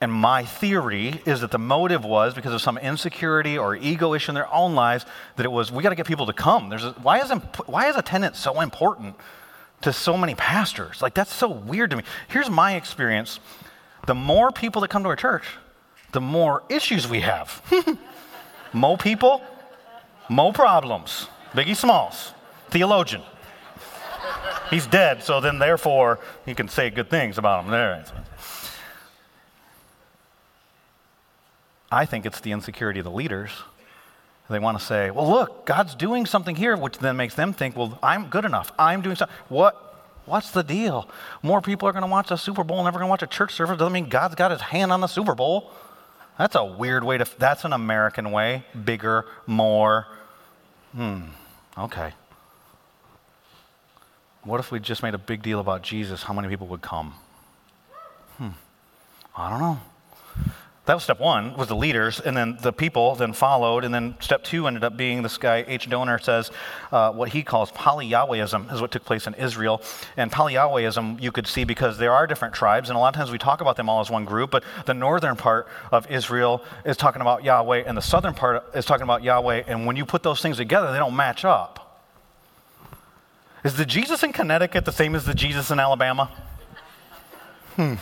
[0.00, 4.30] And my theory is that the motive was because of some insecurity or ego issue
[4.30, 5.04] in their own lives,
[5.36, 6.70] that it was, we got to get people to come.
[6.70, 7.30] There's a, why, is,
[7.66, 9.14] why is attendance so important
[9.82, 11.02] to so many pastors?
[11.02, 12.04] Like, that's so weird to me.
[12.28, 13.40] Here's my experience
[14.06, 15.44] the more people that come to our church,
[16.12, 17.62] the more issues we have.
[18.72, 19.42] more people,
[20.30, 21.28] more problems.
[21.52, 22.32] Biggie Smalls,
[22.70, 23.22] theologian.
[24.70, 27.70] He's dead, so then therefore he can say good things about him.
[27.70, 28.04] There.
[31.90, 33.50] I think it's the insecurity of the leaders.
[34.48, 37.76] They want to say, well, look, God's doing something here, which then makes them think,
[37.76, 38.72] well, I'm good enough.
[38.78, 39.36] I'm doing something.
[39.48, 39.86] What?
[40.26, 41.08] What's the deal?
[41.42, 43.54] More people are going to watch a Super Bowl, never going to watch a church
[43.54, 43.78] service.
[43.78, 45.70] Doesn't mean God's got his hand on the Super Bowl.
[46.36, 48.64] That's a weird way to, that's an American way.
[48.84, 50.06] Bigger, more.
[50.92, 51.22] Hmm,
[51.78, 52.12] okay.
[54.42, 56.22] What if we just made a big deal about Jesus?
[56.24, 57.14] How many people would come?
[58.38, 58.50] Hmm,
[59.36, 59.78] I don't know.
[60.90, 64.16] That was step one, was the leaders, and then the people then followed, and then
[64.18, 65.88] step two ended up being this guy, H.
[65.88, 66.50] Donner says,
[66.90, 69.82] uh, what he calls poly-Yahwehism is what took place in Israel.
[70.16, 73.30] And poly-Yahwehism you could see because there are different tribes, and a lot of times
[73.30, 76.96] we talk about them all as one group, but the northern part of Israel is
[76.96, 80.24] talking about Yahweh, and the southern part is talking about Yahweh, and when you put
[80.24, 82.02] those things together, they don't match up.
[83.62, 86.32] Is the Jesus in Connecticut the same as the Jesus in Alabama?
[87.76, 87.94] Hmm.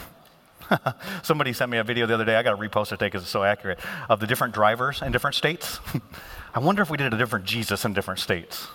[1.23, 2.37] Somebody sent me a video the other day.
[2.37, 3.79] I got to repost it today because it's so accurate
[4.09, 5.81] of the different drivers in different states.
[6.55, 8.67] I wonder if we did a different Jesus in different states.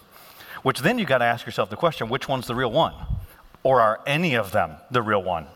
[0.64, 2.94] Which then you got to ask yourself the question which one's the real one?
[3.64, 5.48] Or are any of them the real one?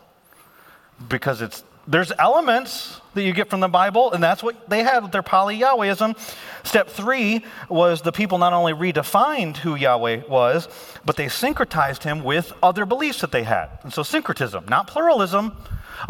[1.08, 5.02] because it's there's elements that you get from the Bible, and that's what they had
[5.02, 6.16] with their poly Yahwehism.
[6.62, 10.68] Step three was the people not only redefined who Yahweh was,
[11.06, 13.70] but they syncretized him with other beliefs that they had.
[13.82, 15.56] And so, syncretism, not pluralism.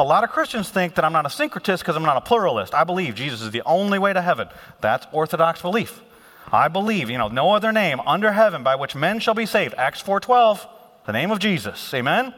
[0.00, 2.74] A lot of Christians think that I'm not a syncretist because I'm not a pluralist.
[2.74, 4.48] I believe Jesus is the only way to heaven.
[4.80, 6.02] That's Orthodox belief.
[6.50, 9.74] I believe, you know, no other name under heaven by which men shall be saved.
[9.78, 10.66] Acts 4:12,
[11.06, 11.94] the name of Jesus.
[11.94, 12.34] Amen.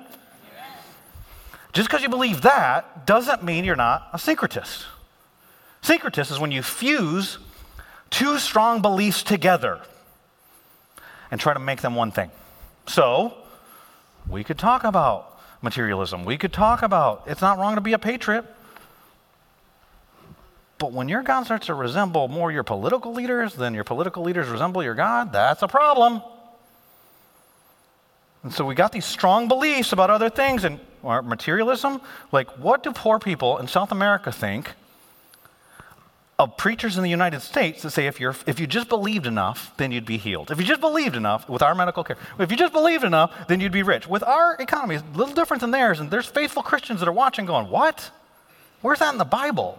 [1.73, 4.85] Just because you believe that doesn't mean you're not a syncretist.
[5.83, 7.39] Syncretist is when you fuse
[8.11, 9.81] two strong beliefs together
[11.31, 12.31] and try to make them one thing.
[12.87, 13.35] So,
[14.29, 16.25] we could talk about materialism.
[16.25, 18.45] We could talk about it's not wrong to be a patriot.
[20.79, 24.49] But when your God starts to resemble more your political leaders than your political leaders
[24.49, 26.23] resemble your God, that's a problem.
[28.43, 32.01] And so we got these strong beliefs about other things and materialism.
[32.33, 34.73] Like, what do poor people in South America think
[36.39, 39.73] of preachers in the United States that say if, you're, if you just believed enough,
[39.77, 40.51] then you'd be healed?
[40.51, 43.61] If you just believed enough with our medical care, if you just believed enough, then
[43.61, 44.07] you'd be rich.
[44.07, 47.13] With our economy, it's a little different than theirs, and there's faithful Christians that are
[47.13, 48.11] watching going, What?
[48.81, 49.79] Where's that in the Bible?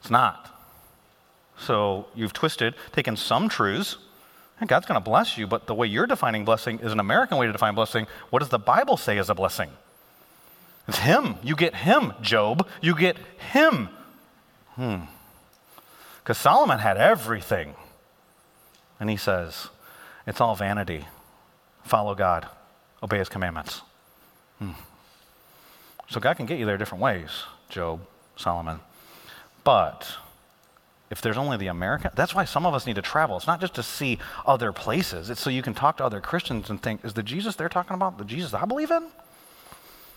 [0.00, 0.52] It's not.
[1.58, 3.96] So you've twisted, taken some truths
[4.64, 7.46] God's going to bless you, but the way you're defining blessing is an American way
[7.46, 8.06] to define blessing.
[8.30, 9.70] What does the Bible say is a blessing?
[10.88, 11.36] It's Him.
[11.42, 12.66] You get Him, Job.
[12.80, 13.18] You get
[13.52, 13.90] Him.
[14.74, 15.02] Hmm.
[16.22, 17.74] Because Solomon had everything.
[18.98, 19.68] And he says,
[20.26, 21.06] it's all vanity.
[21.84, 22.48] Follow God,
[23.02, 23.82] obey His commandments.
[24.58, 24.72] Hmm.
[26.08, 28.00] So God can get you there different ways, Job,
[28.36, 28.80] Solomon.
[29.64, 30.16] But
[31.10, 33.36] if there's only the American, that's why some of us need to travel.
[33.36, 36.70] It's not just to see other places, it's so you can talk to other Christians
[36.70, 39.06] and think, is the Jesus they're talking about the Jesus I believe in?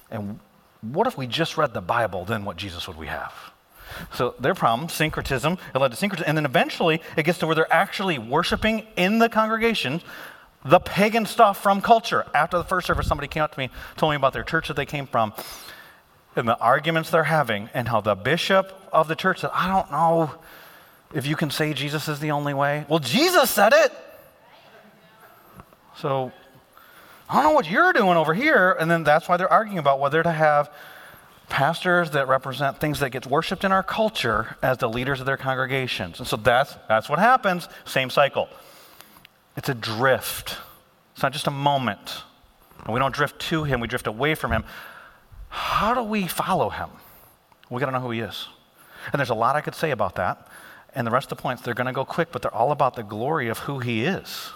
[0.10, 0.39] And
[0.82, 3.34] what if we just read the Bible, then what Jesus would we have?
[4.13, 6.28] So their problem, syncretism, it led to syncretism.
[6.28, 10.02] And then eventually it gets to where they're actually worshiping in the congregation
[10.65, 12.25] the pagan stuff from culture.
[12.34, 14.75] After the first service, somebody came up to me, told me about their church that
[14.75, 15.34] they came from,
[16.36, 19.91] and the arguments they're having, and how the bishop of the church said, I don't
[19.91, 20.32] know
[21.13, 22.86] if you can say Jesus is the only way?
[22.88, 23.91] Well, Jesus said it.
[25.98, 26.32] So
[27.30, 28.72] I don't know what you're doing over here.
[28.80, 30.72] And then that's why they're arguing about whether to have
[31.50, 35.38] pastors that represent things that get worshiped in our culture as the leaders of their
[35.38, 36.19] congregations.
[36.19, 37.67] And so that's, that's what happens.
[37.86, 38.48] Same cycle.
[39.58, 40.58] It's a drift.
[41.13, 42.24] It's not just a moment.
[42.86, 44.63] And we don't drift to him, we drift away from him.
[45.50, 46.89] How do we follow him?
[47.69, 48.48] We got to know who he is.
[49.12, 50.48] And there's a lot I could say about that.
[50.95, 52.95] And the rest of the points, they're going to go quick, but they're all about
[52.95, 54.52] the glory of who he is.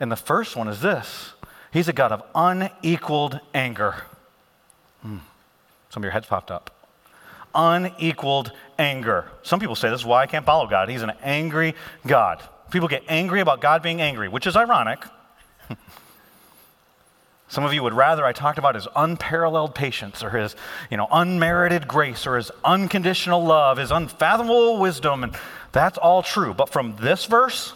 [0.00, 1.32] And the first one is this
[1.72, 4.04] He's a God of unequaled anger.
[5.02, 5.18] Hmm.
[5.90, 6.70] Some of your heads popped up.
[7.54, 9.26] Unequaled anger.
[9.42, 10.88] Some people say this is why I can't follow God.
[10.88, 11.74] He's an angry
[12.06, 12.42] God.
[12.70, 15.02] People get angry about God being angry, which is ironic.
[17.52, 20.56] Some of you would rather I talked about his unparalleled patience or his,
[20.90, 25.36] you know, unmerited grace or his unconditional love, his unfathomable wisdom, and
[25.70, 26.54] that's all true.
[26.54, 27.74] But from this verse,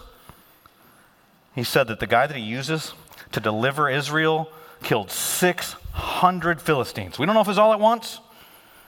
[1.54, 2.94] he said that the guy that he uses
[3.32, 4.50] to deliver Israel
[4.82, 7.18] killed 600 Philistines.
[7.18, 8.20] We don't know if it's all at once.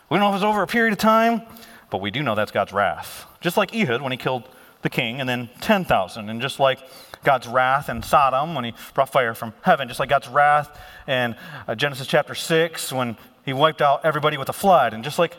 [0.09, 1.42] We don't know if it's over a period of time,
[1.90, 3.27] but we do know that's God's wrath.
[3.42, 4.48] Just like Ehud when he killed
[4.81, 6.79] the king and then 10,000, and just like
[7.25, 11.37] God's wrath in Sodom when he brought fire from heaven, just like God's wrath in
[11.67, 14.95] uh, Genesis chapter 6 when he wiped out everybody with a flood.
[14.95, 15.37] And just like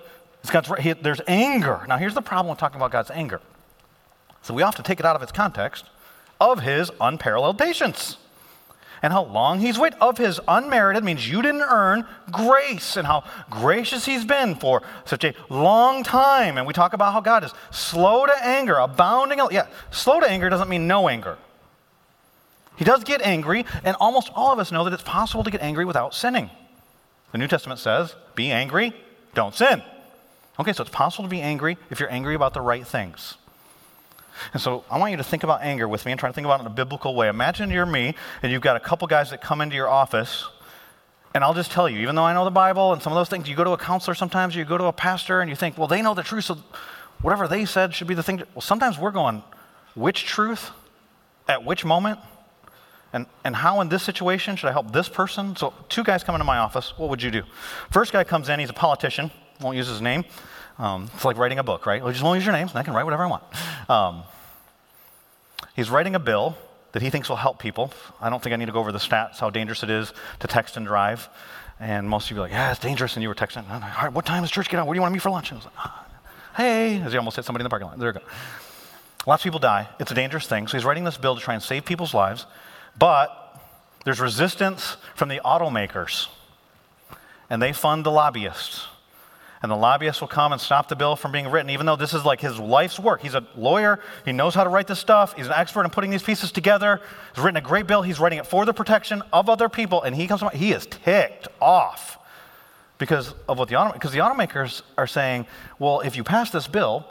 [0.52, 1.86] God's, he, there's anger.
[1.88, 3.42] Now, here's the problem with talking about God's anger.
[4.42, 5.86] So we often take it out of its context
[6.40, 8.18] of his unparalleled patience
[9.02, 13.24] and how long he's waited, of his unmerited, means you didn't earn grace, and how
[13.50, 16.58] gracious he's been for such a long time.
[16.58, 19.40] And we talk about how God is slow to anger, abounding.
[19.52, 21.38] Yeah, slow to anger doesn't mean no anger.
[22.80, 25.62] He does get angry, and almost all of us know that it's possible to get
[25.62, 26.50] angry without sinning.
[27.34, 28.94] The New Testament says, be angry,
[29.34, 29.84] don't sin.
[30.58, 33.36] Okay, so it's possible to be angry if you're angry about the right things.
[34.54, 36.46] And so I want you to think about anger with me and try to think
[36.46, 37.28] about it in a biblical way.
[37.28, 40.46] Imagine you're me, and you've got a couple guys that come into your office,
[41.36, 43.28] and I'll just tell you, even though I know the Bible and some of those
[43.28, 45.78] things, you go to a counselor sometimes, you go to a pastor, and you think,
[45.78, 46.58] well, they know the truth, so
[47.22, 48.38] whatever they said should be the thing.
[48.38, 49.44] To, well, sometimes we're going,
[49.96, 50.72] which truth?
[51.46, 52.20] At which moment?
[53.12, 55.56] And, and how in this situation should I help this person?
[55.56, 56.94] So, two guys come into my office.
[56.98, 57.44] What would you do?
[57.90, 60.26] First guy comes in, he's a politician, won't use his name.
[60.78, 62.02] Um, it's like writing a book, right?
[62.02, 63.44] Well, just won't use your names, and I can write whatever I want.
[63.90, 64.24] Um,
[65.76, 66.56] he's writing a bill
[66.92, 67.92] that he thinks will help people.
[68.22, 70.48] I don't think I need to go over the stats, how dangerous it is to
[70.48, 71.30] text and drive.
[71.80, 73.16] And most of you are like, yeah, it's dangerous.
[73.16, 74.88] And you were texting, all right, what time is church get out?
[74.88, 75.52] What do you want to meet for lunch?
[75.52, 76.06] And I was like, ah,
[76.58, 77.98] hey, as he almost hit somebody in the parking lot.
[78.00, 78.26] There you go.
[79.26, 79.88] Lots of people die.
[80.00, 80.68] It's a dangerous thing.
[80.68, 82.46] So he's writing this bill to try and save people's lives.
[82.98, 83.62] But
[84.06, 86.28] there's resistance from the automakers.
[87.50, 88.88] And they fund the lobbyists
[89.62, 92.14] and the lobbyists will come and stop the bill from being written, even though this
[92.14, 93.22] is like his life's work.
[93.22, 96.12] He's a lawyer, he knows how to write this stuff, he's an expert in putting
[96.12, 97.02] these pieces together.
[97.36, 100.16] He's written a great bill, he's writing it for the protection of other people, and
[100.16, 102.18] he comes, he is ticked off
[102.98, 105.46] because of what the auto, because the automakers are saying,
[105.78, 107.06] well, if you pass this bill,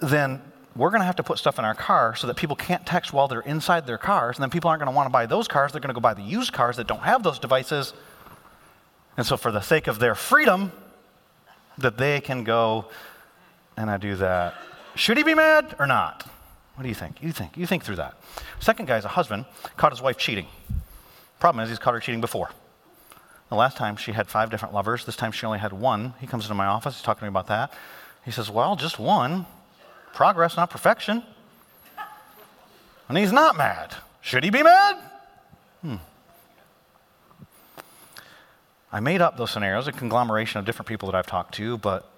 [0.00, 0.40] then
[0.74, 3.12] we're going to have to put stuff in our car so that people can't text
[3.12, 5.48] while they're inside their cars, and then people aren't going to want to buy those
[5.48, 5.72] cars.
[5.72, 7.92] They're going to go buy the used cars that don't have those devices.
[9.16, 10.72] And so, for the sake of their freedom,
[11.78, 12.86] that they can go
[13.76, 14.54] and I do that.
[14.94, 16.26] Should he be mad or not?
[16.74, 17.22] What do you think?
[17.22, 17.56] You think.
[17.56, 18.14] You think through that.
[18.60, 20.46] Second guy is a husband caught his wife cheating.
[21.38, 22.50] Problem is, he's caught her cheating before.
[23.48, 25.04] The last time she had five different lovers.
[25.04, 26.14] This time she only had one.
[26.20, 26.96] He comes into my office.
[26.96, 27.72] He's talking to me about that.
[28.24, 29.46] He says, Well, just one.
[30.12, 31.22] Progress, not perfection.
[33.08, 33.94] And he's not mad.
[34.20, 34.96] Should he be mad?
[35.82, 35.96] Hmm.
[38.92, 42.08] I made up those scenarios, a conglomeration of different people that I've talked to, but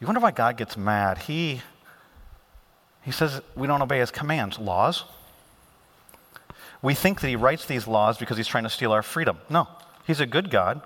[0.00, 1.18] you wonder why God gets mad.
[1.18, 1.62] He,
[3.02, 5.04] he says we don't obey his commands, laws.
[6.82, 9.38] We think that he writes these laws because he's trying to steal our freedom.
[9.50, 9.68] No,
[10.06, 10.80] he's a good God.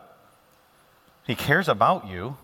[1.27, 2.37] He cares about you.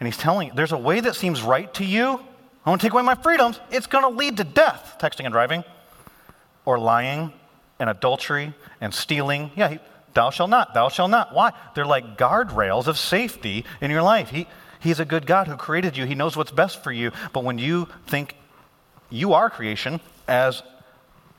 [0.00, 2.20] And he's telling you, there's a way that seems right to you.
[2.64, 3.60] I want to take away my freedoms.
[3.70, 5.64] It's going to lead to death, texting and driving,
[6.64, 7.32] or lying,
[7.78, 9.50] and adultery, and stealing.
[9.54, 9.78] Yeah, he,
[10.14, 11.34] Thou shalt not, thou shalt not.
[11.34, 11.52] Why?
[11.74, 14.30] They're like guardrails of safety in your life.
[14.30, 14.46] He,
[14.80, 16.06] he's a good God who created you.
[16.06, 17.10] He knows what's best for you.
[17.32, 18.36] But when you think
[19.10, 20.62] you are creation as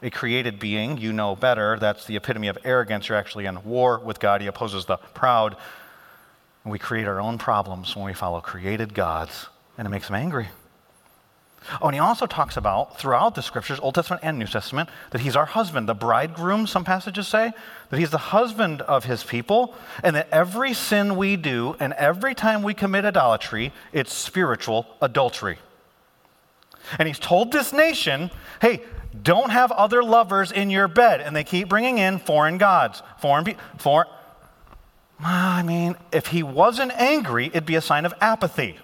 [0.04, 1.80] a created being, you know better.
[1.80, 3.08] That's the epitome of arrogance.
[3.08, 4.42] You're actually in war with God.
[4.42, 5.56] He opposes the proud.
[6.66, 10.50] We create our own problems when we follow created gods, and it makes him angry.
[11.82, 15.22] Oh, and he also talks about throughout the scriptures, Old Testament and New Testament, that
[15.22, 17.54] he's our husband, the bridegroom, some passages say,
[17.90, 22.36] that he's the husband of his people, and that every sin we do and every
[22.36, 25.58] time we commit idolatry, it's spiritual adultery.
[27.00, 28.30] And he's told this nation,
[28.62, 28.84] hey,
[29.24, 31.22] don't have other lovers in your bed.
[31.22, 34.08] And they keep bringing in foreign gods, foreign people, foreign.
[35.20, 38.78] I mean, if he wasn't angry, it'd be a sign of apathy.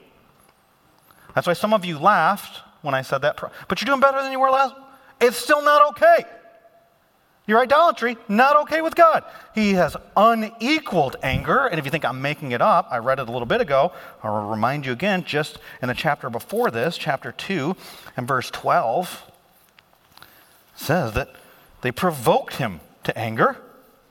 [1.33, 3.39] That's why some of you laughed when I said that.
[3.67, 4.75] But you're doing better than you were last.
[5.19, 6.25] It's still not okay.
[7.47, 9.23] Your idolatry, not okay with God.
[9.53, 11.65] He has unequaled anger.
[11.65, 13.91] And if you think I'm making it up, I read it a little bit ago.
[14.23, 17.75] I'll remind you again, just in the chapter before this, chapter 2
[18.15, 19.31] and verse 12,
[20.75, 21.29] says that
[21.81, 23.57] they provoked him to anger.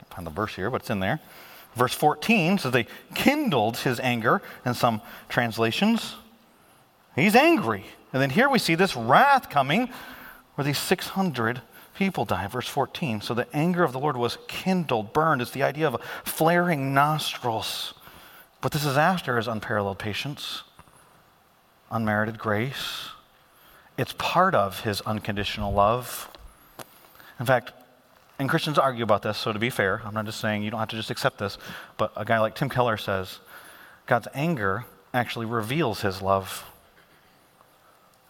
[0.01, 1.19] I find the verse here, but it's in there.
[1.75, 6.15] Verse 14 says they kindled his anger in some translations.
[7.15, 7.85] He's angry.
[8.13, 9.89] And then here we see this wrath coming
[10.55, 11.61] where these 600
[11.95, 12.47] people die.
[12.47, 13.21] Verse 14.
[13.21, 15.41] So the anger of the Lord was kindled, burned.
[15.41, 17.93] It's the idea of flaring nostrils.
[18.61, 20.63] But this is after his unparalleled patience,
[21.89, 23.09] unmerited grace.
[23.97, 26.29] It's part of his unconditional love.
[27.39, 27.71] In fact,
[28.39, 30.79] and Christians argue about this, so to be fair, I'm not just saying you don't
[30.79, 31.59] have to just accept this,
[31.97, 33.39] but a guy like Tim Keller says
[34.07, 36.65] God's anger actually reveals his love.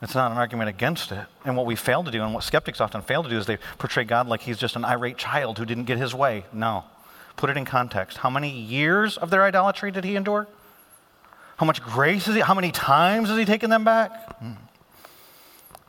[0.02, 1.26] It's not an argument against it.
[1.46, 3.60] And what we fail to do, and what skeptics often fail to do, is they
[3.78, 6.46] portray God like he's just an irate child who didn't get his way.
[6.52, 6.86] No.
[7.36, 8.18] Put it in context.
[8.18, 10.48] How many years of their idolatry did he endure?
[11.58, 12.42] How much grace is he?
[12.42, 14.40] How many times has he taken them back?
[14.40, 14.54] Hmm.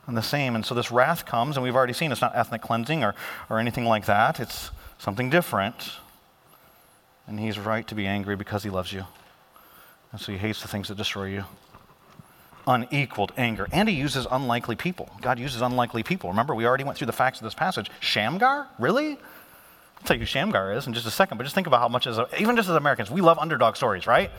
[0.05, 0.53] And the same.
[0.53, 3.15] And so this wrath comes, and we've already seen it's not ethnic cleansing or,
[3.49, 4.39] or anything like that.
[4.39, 5.93] It's something different.
[7.25, 9.05] And he's right to be angry because he loves you.
[10.11, 11.45] And so he hates the things that destroy you
[12.67, 13.67] unequaled anger.
[13.71, 15.09] And he uses unlikely people.
[15.21, 16.29] God uses unlikely people.
[16.29, 17.89] Remember, we already went through the facts of this passage.
[17.99, 18.67] Shamgar?
[18.79, 19.11] Really?
[19.11, 21.87] I'll tell you who Shamgar is in just a second, but just think about how
[21.87, 24.31] much, as a, even just as Americans, we love underdog stories, right?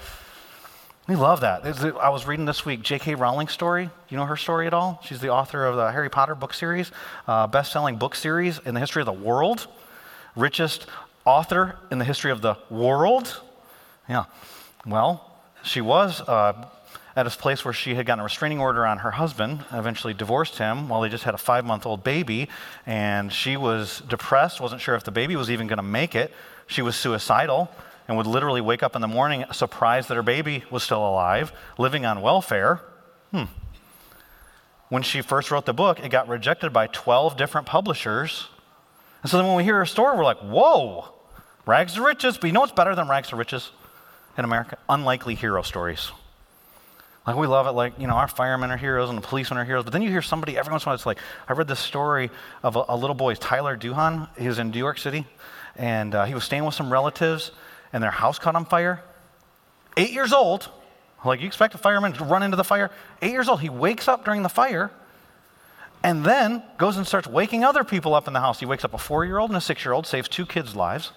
[1.07, 1.67] We love that.
[2.01, 3.15] I was reading this week J.K.
[3.15, 3.91] Rowling's story.
[4.09, 5.01] You know her story at all?
[5.05, 6.91] She's the author of the Harry Potter book series,
[7.29, 9.67] uh, best selling book series in the history of the world,
[10.35, 10.87] richest
[11.27, 13.43] author in the history of the world.
[14.09, 14.25] Yeah.
[14.87, 15.31] Well,
[15.63, 16.69] she was uh,
[17.17, 20.59] at a place where she had gotten a restraining order on her husband, eventually divorced
[20.59, 22.49] him while they just had a five month old baby.
[22.87, 26.33] And she was depressed, wasn't sure if the baby was even going to make it.
[26.67, 27.71] She was suicidal
[28.09, 31.53] and would literally wake up in the morning surprised that her baby was still alive,
[31.79, 32.81] living on welfare.
[33.31, 33.45] Hmm.
[34.89, 38.49] When she first wrote the book, it got rejected by 12 different publishers.
[39.23, 41.15] And so then when we hear her story, we're like, whoa,
[41.67, 43.71] Rags to riches, but you know what's better than rags to riches
[44.37, 44.77] in America?
[44.89, 46.13] Unlikely hero stories.
[47.27, 49.65] Like we love it, like, you know, our firemen are heroes and the policemen are
[49.65, 49.85] heroes.
[49.85, 51.19] But then you hear somebody, every once in a while, it's like,
[51.49, 52.31] I read this story
[52.63, 54.29] of a, a little boy, Tyler Doohan.
[54.39, 55.27] He was in New York City,
[55.77, 57.53] and uh, he was staying with some relatives,
[57.95, 59.03] and their house caught on fire.
[59.97, 60.69] Eight years old,
[61.25, 62.91] like you expect a fireman to run into the fire.
[63.23, 64.91] Eight years old, he wakes up during the fire
[66.05, 68.61] and then goes and starts waking other people up in the house.
[68.61, 70.77] He wakes up a four year old and a six year old, saves two kids'
[70.77, 71.13] lives,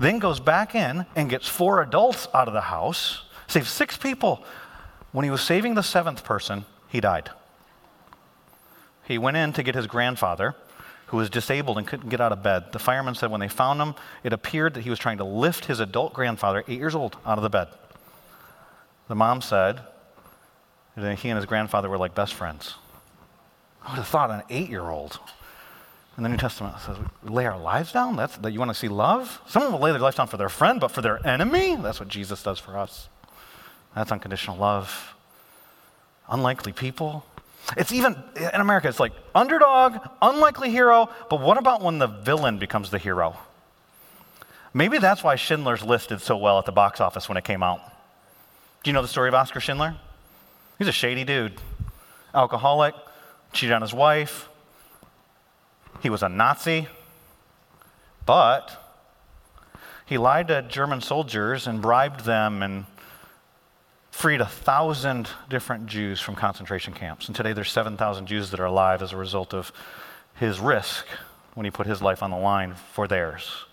[0.00, 4.44] then goes back in and gets four adults out of the house, saves six people.
[5.12, 7.30] When he was saving the seventh person, he died.
[9.04, 10.54] He went in to get his grandfather,
[11.06, 12.72] who was disabled and couldn't get out of bed.
[12.72, 13.94] The firemen said when they found him,
[14.24, 17.38] it appeared that he was trying to lift his adult grandfather, eight years old, out
[17.38, 17.68] of the bed.
[19.08, 19.80] The mom said
[20.96, 22.76] that he and his grandfather were like best friends.
[23.84, 25.18] I would have thought an eight year old.
[26.16, 28.16] And the New Testament says, lay our lives down?
[28.16, 29.40] That's, that you want to see love?
[29.46, 31.76] Someone will lay their life down for their friend, but for their enemy?
[31.76, 33.08] That's what Jesus does for us.
[33.94, 35.14] That's unconditional love.
[36.28, 37.24] Unlikely people.
[37.76, 42.58] It's even, in America, it's like underdog, unlikely hero, but what about when the villain
[42.58, 43.36] becomes the hero?
[44.74, 47.62] Maybe that's why Schindler's List did so well at the box office when it came
[47.62, 47.80] out.
[48.82, 49.96] Do you know the story of Oskar Schindler?
[50.78, 51.60] He's a shady dude,
[52.34, 52.94] alcoholic,
[53.52, 54.48] cheated on his wife.
[56.02, 56.88] He was a Nazi,
[58.26, 58.78] but
[60.06, 62.86] he lied to German soldiers and bribed them and
[64.12, 67.26] freed a thousand different Jews from concentration camps.
[67.26, 69.72] And today there's 7,000 Jews that are alive as a result of
[70.36, 71.06] his risk
[71.54, 73.64] when he put his life on the line for theirs.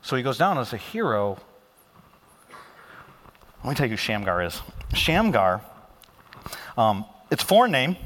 [0.00, 1.38] So he goes down as a hero.
[3.64, 4.62] Let me tell you who Shamgar is.
[4.94, 5.60] Shamgar,
[6.78, 7.96] um, it's a foreign name.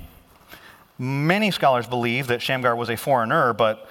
[0.98, 3.86] Many scholars believe that Shamgar was a foreigner, but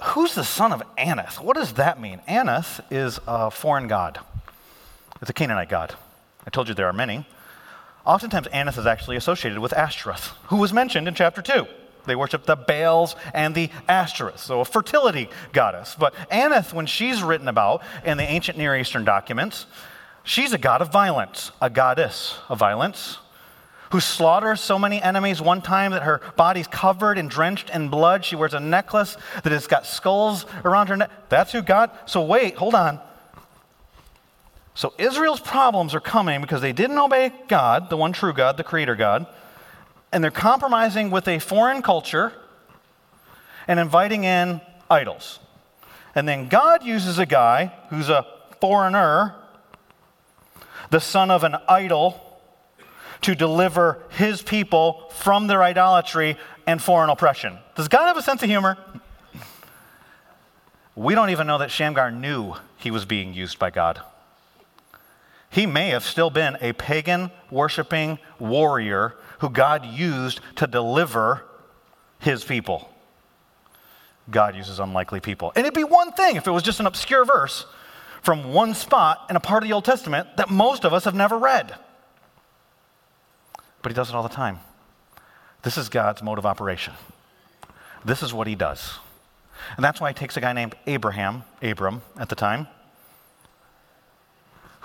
[0.00, 1.40] who's the son of Anath?
[1.40, 2.20] What does that mean?
[2.26, 4.18] Anath is a foreign god,
[5.20, 5.94] it's a Canaanite god.
[6.46, 7.26] I told you there are many.
[8.04, 11.66] Oftentimes, Anath is actually associated with Ashtoreth, who was mentioned in chapter 2.
[12.06, 15.96] They worship the Baals and the Ashtoreth, so a fertility goddess.
[15.98, 19.66] But Anath, when she's written about in the ancient Near Eastern documents,
[20.22, 23.18] she's a god of violence, a goddess of violence
[23.90, 28.24] who slaughters so many enemies one time that her body's covered and drenched in blood.
[28.24, 31.10] She wears a necklace that has got skulls around her neck.
[31.28, 31.90] That's who God.
[32.06, 33.00] So wait, hold on.
[34.76, 38.62] So Israel's problems are coming because they didn't obey God, the one true God, the
[38.62, 39.26] creator God,
[40.12, 42.34] and they're compromising with a foreign culture
[43.66, 44.60] and inviting in
[44.90, 45.38] idols.
[46.14, 48.26] And then God uses a guy who's a
[48.60, 49.34] foreigner,
[50.90, 52.38] the son of an idol
[53.22, 57.56] to deliver his people from their idolatry and foreign oppression.
[57.76, 58.76] Does God have a sense of humor?
[60.94, 64.02] We don't even know that Shamgar knew he was being used by God.
[65.56, 71.42] He may have still been a pagan worshiping warrior who God used to deliver
[72.20, 72.88] his people.
[74.30, 75.52] God uses unlikely people.
[75.56, 77.66] And it'd be one thing if it was just an obscure verse
[78.22, 81.14] from one spot in a part of the Old Testament that most of us have
[81.14, 81.74] never read
[83.86, 84.58] but he does it all the time.
[85.62, 86.94] This is God's mode of operation.
[88.04, 88.98] This is what he does.
[89.76, 92.66] And that's why he takes a guy named Abraham, Abram at the time,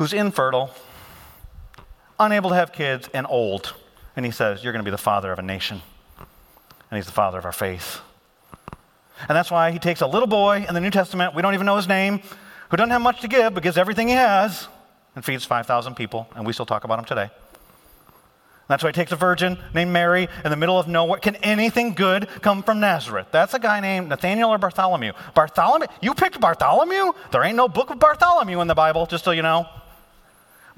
[0.01, 0.73] who's infertile,
[2.19, 3.75] unable to have kids, and old.
[4.15, 5.79] And he says, You're going to be the father of a nation.
[6.89, 7.99] And he's the father of our faith.
[9.29, 11.67] And that's why he takes a little boy in the New Testament, we don't even
[11.67, 12.21] know his name,
[12.69, 14.67] who doesn't have much to give, but gives everything he has,
[15.15, 16.27] and feeds 5,000 people.
[16.35, 17.29] And we still talk about him today.
[18.71, 21.19] That's why he takes a virgin named Mary in the middle of nowhere.
[21.19, 23.27] Can anything good come from Nazareth?
[23.29, 25.11] That's a guy named Nathaniel or Bartholomew.
[25.35, 25.87] Bartholomew?
[26.01, 27.11] You picked Bartholomew?
[27.31, 29.67] There ain't no book of Bartholomew in the Bible, just so you know.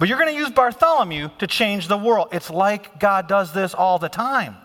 [0.03, 2.27] But you're going to use Bartholomew to change the world.
[2.33, 4.57] It's like God does this all the time.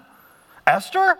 [0.67, 1.17] Esther?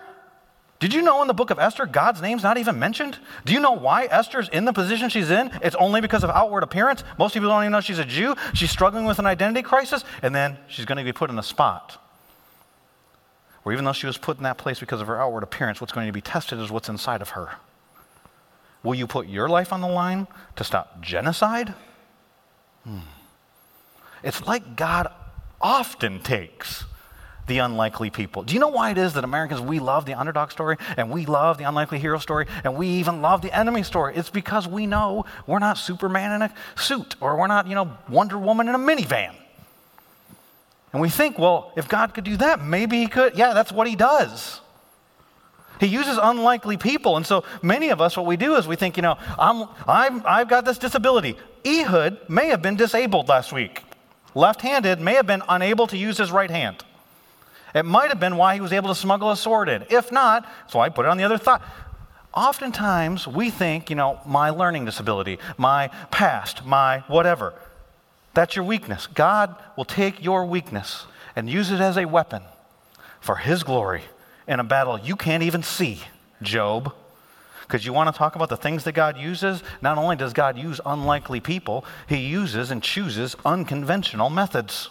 [0.81, 3.17] Did you know in the book of Esther, God's name's not even mentioned?
[3.45, 5.53] Do you know why Esther's in the position she's in?
[5.63, 7.05] It's only because of outward appearance.
[7.17, 8.35] Most people don't even know she's a Jew.
[8.55, 11.43] She's struggling with an identity crisis, and then she's going to be put in a
[11.45, 12.05] spot
[13.63, 15.93] where even though she was put in that place because of her outward appearance, what's
[15.93, 17.53] going to be tested is what's inside of her.
[18.83, 21.73] Will you put your life on the line to stop genocide?
[22.83, 22.99] Hmm.
[24.23, 25.09] It's like God
[25.61, 26.85] often takes
[27.49, 28.43] the unlikely people.
[28.43, 31.27] Do you know why it is that Americans, we love the underdog story and we
[31.27, 34.15] love the unlikely hero story and we even love the enemy story?
[34.15, 37.97] It's because we know we're not Superman in a suit or we're not, you know,
[38.09, 39.35] Wonder Woman in a minivan.
[40.93, 43.37] And we think, well, if God could do that, maybe he could.
[43.37, 44.61] Yeah, that's what he does.
[45.81, 47.17] He uses unlikely people.
[47.17, 50.23] And so many of us, what we do is we think, you know, I'm, I'm,
[50.27, 51.37] I've got this disability.
[51.65, 53.83] Ehud may have been disabled last week.
[54.35, 56.85] Left handed may have been unable to use his right hand.
[57.75, 59.85] It might have been why he was able to smuggle a sword in.
[59.91, 61.61] If not, so I put it on the other thigh.
[62.35, 67.55] Oftentimes, we think, you know, my learning disability, my past, my whatever.
[68.35, 69.07] That's your weakness.
[69.07, 72.43] God will take your weakness and use it as a weapon
[73.21, 74.03] for his glory
[74.47, 76.01] in a battle you can't even see,
[76.43, 76.95] Job.
[77.69, 79.63] Because you want to talk about the things that God uses?
[79.83, 84.89] Not only does God use unlikely people, He uses and chooses unconventional methods.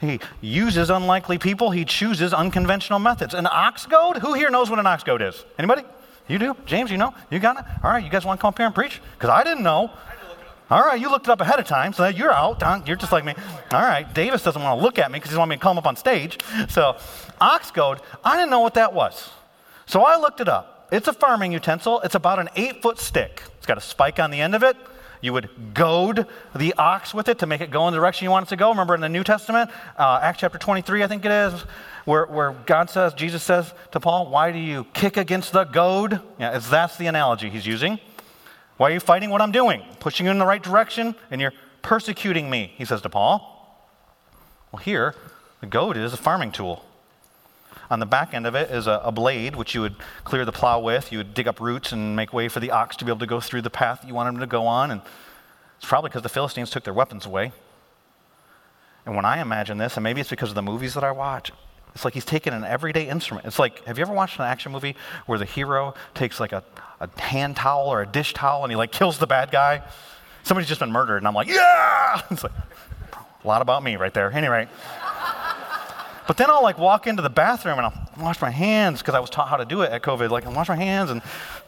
[0.00, 3.34] He uses unlikely people, He chooses unconventional methods.
[3.34, 4.18] An ox goad?
[4.18, 5.44] Who here knows what an ox goad is?
[5.58, 5.82] Anybody?
[6.28, 6.56] You do?
[6.64, 7.12] James, you know?
[7.28, 7.64] You got it?
[7.82, 9.00] All right, you guys want to come up here and preach?
[9.14, 9.90] Because I didn't know.
[10.70, 12.86] All right, you looked it up ahead of time, so you're out.
[12.86, 13.34] You're just like me.
[13.72, 15.76] All right, Davis doesn't want to look at me because he wants me to come
[15.76, 16.38] up on stage.
[16.68, 16.98] So,
[17.40, 19.30] ox goad, I didn't know what that was.
[19.86, 20.77] So I looked it up.
[20.90, 22.00] It's a farming utensil.
[22.00, 23.42] It's about an eight foot stick.
[23.58, 24.76] It's got a spike on the end of it.
[25.20, 28.30] You would goad the ox with it to make it go in the direction you
[28.30, 28.70] want it to go.
[28.70, 31.52] Remember in the New Testament, uh, Acts chapter 23, I think it is,
[32.04, 36.20] where, where God says, Jesus says to Paul, Why do you kick against the goad?
[36.38, 37.98] Yeah, that's the analogy he's using.
[38.76, 39.82] Why are you fighting what I'm doing?
[39.98, 43.54] Pushing you in the right direction, and you're persecuting me, he says to Paul.
[44.70, 45.16] Well, here,
[45.60, 46.84] the goad is a farming tool.
[47.90, 50.52] On the back end of it is a, a, blade, which you would clear the
[50.52, 51.10] plow with.
[51.10, 53.26] You would dig up roots and make way for the ox to be able to
[53.26, 54.90] go through the path that you want him to go on.
[54.90, 55.00] And
[55.78, 57.52] it's probably because the Philistines took their weapons away.
[59.06, 61.50] And when I imagine this, and maybe it's because of the movies that I watch,
[61.94, 63.46] it's like he's taking an everyday instrument.
[63.46, 66.62] It's like, have you ever watched an action movie where the hero takes like a,
[67.00, 69.82] a hand towel or a dish towel and he like kills the bad guy?
[70.42, 72.20] Somebody's just been murdered, and I'm like, yeah!
[72.30, 72.52] It's like
[73.12, 74.30] a lot about me right there.
[74.30, 74.68] Anyway.
[76.28, 79.18] But then I'll like walk into the bathroom and I'll wash my hands because I
[79.18, 80.28] was taught how to do it at COVID.
[80.28, 81.22] Like I wash my hands and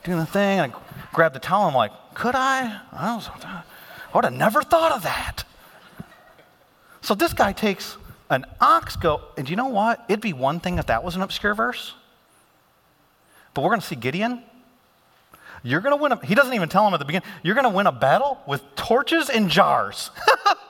[0.05, 0.77] doing the thing and I
[1.15, 1.63] grab the towel.
[1.63, 2.83] And I'm like, could I?
[2.93, 3.63] I, was, I
[4.15, 5.45] would have never thought of that.
[7.01, 7.97] So this guy takes
[8.29, 10.05] an ox goad, and you know what?
[10.09, 11.95] It'd be one thing if that was an obscure verse.
[13.55, 14.43] But we're going to see Gideon.
[15.63, 17.65] You're going to win a, he doesn't even tell him at the beginning, you're going
[17.65, 20.11] to win a battle with torches and jars.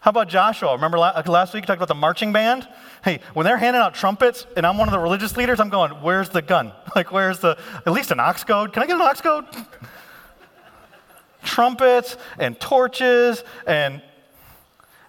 [0.00, 0.72] How about Joshua?
[0.72, 2.66] Remember last week you talked about the marching band?
[3.04, 5.90] Hey, when they're handing out trumpets and I'm one of the religious leaders, I'm going,
[6.02, 6.72] where's the gun?
[6.96, 8.72] Like, where's the, at least an ox goad?
[8.72, 9.46] Can I get an ox goad?
[11.44, 14.02] trumpets and torches and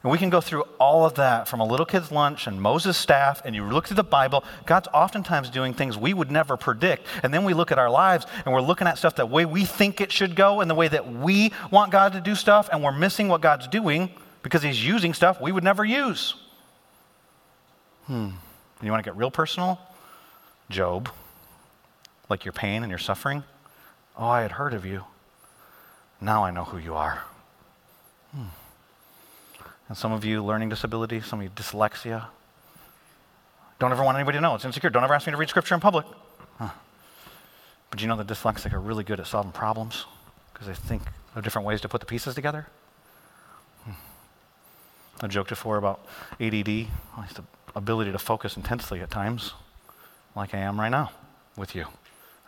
[0.03, 2.97] and we can go through all of that from a little kid's lunch and Moses'
[2.97, 4.43] staff, and you look through the Bible.
[4.65, 7.05] God's oftentimes doing things we would never predict.
[7.21, 9.63] And then we look at our lives and we're looking at stuff the way we
[9.63, 12.83] think it should go and the way that we want God to do stuff, and
[12.83, 14.09] we're missing what God's doing
[14.43, 16.35] because he's using stuff we would never use.
[18.07, 18.29] Hmm.
[18.81, 19.79] You want to get real personal?
[20.69, 21.09] Job,
[22.29, 23.43] like your pain and your suffering.
[24.17, 25.03] Oh, I had heard of you.
[26.19, 27.23] Now I know who you are.
[28.33, 28.45] Hmm.
[29.87, 32.27] And some of you learning disability, some of you dyslexia.
[33.79, 34.55] Don't ever want anybody to know.
[34.55, 34.89] It's insecure.
[34.89, 36.05] Don't ever ask me to read scripture in public.
[36.57, 36.69] Huh.
[37.89, 40.05] But you know the dyslexic are really good at solving problems
[40.53, 41.01] because they think
[41.35, 42.67] of different ways to put the pieces together.
[45.23, 46.05] I joked before about
[46.39, 46.87] ADD, the
[47.75, 49.53] ability to focus intensely at times,
[50.35, 51.11] like I am right now
[51.55, 51.85] with you.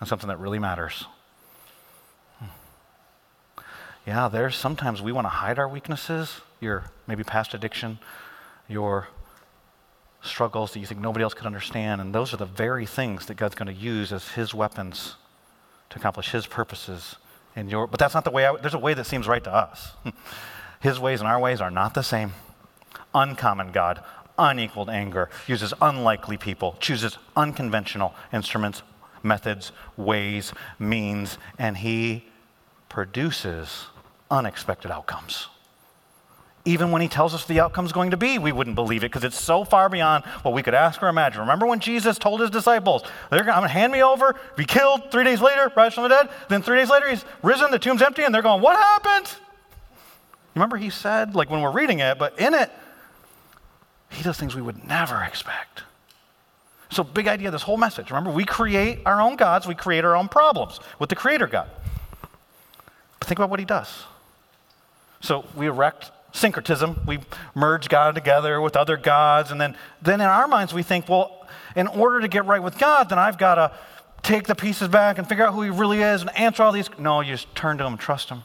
[0.01, 1.05] on something that really matters.
[2.39, 2.45] Hmm.
[4.07, 7.99] Yeah, there's sometimes we want to hide our weaknesses, your maybe past addiction,
[8.67, 9.07] your
[10.24, 13.36] struggles that you think nobody else could understand, and those are the very things that
[13.36, 15.15] God's going to use as His weapons
[15.91, 17.17] to accomplish His purposes
[17.55, 17.86] in your.
[17.86, 18.47] But that's not the way.
[18.47, 19.91] I, there's a way that seems right to us.
[20.82, 22.34] His ways and our ways are not the same
[23.14, 24.03] uncommon God,
[24.38, 28.82] unequaled anger, uses unlikely people, chooses unconventional instruments,
[29.22, 32.26] methods, ways, means, and he
[32.89, 33.86] produces
[34.30, 35.47] unexpected outcomes.
[36.66, 39.26] Even when he tells us the outcome's going to be, we wouldn't believe it because
[39.26, 41.41] it's so far beyond what we could ask or imagine.
[41.41, 45.26] Remember when Jesus told his disciples, They're going to hand me over, be killed, three
[45.26, 46.30] days later, rise from the dead?
[46.47, 49.36] Then three days later, he's risen, the tomb's empty, and they're going, What happened?
[50.55, 52.72] Remember, he said, like when we're reading it, but in it,
[54.14, 55.84] he does things we would never expect.
[56.89, 58.11] So, big idea this whole message.
[58.11, 61.70] Remember, we create our own gods, we create our own problems with the Creator God.
[63.20, 64.03] But think about what He does.
[65.20, 67.20] So, we erect syncretism, we
[67.55, 71.47] merge God together with other gods, and then, then in our minds we think, well,
[71.76, 73.72] in order to get right with God, then I've got to
[74.22, 76.89] take the pieces back and figure out who He really is and answer all these.
[76.99, 78.43] No, you just turn to Him trust Him.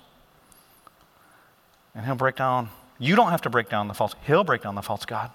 [1.95, 2.71] And He'll break down.
[2.99, 5.31] You don't have to break down the false, He'll break down the false God.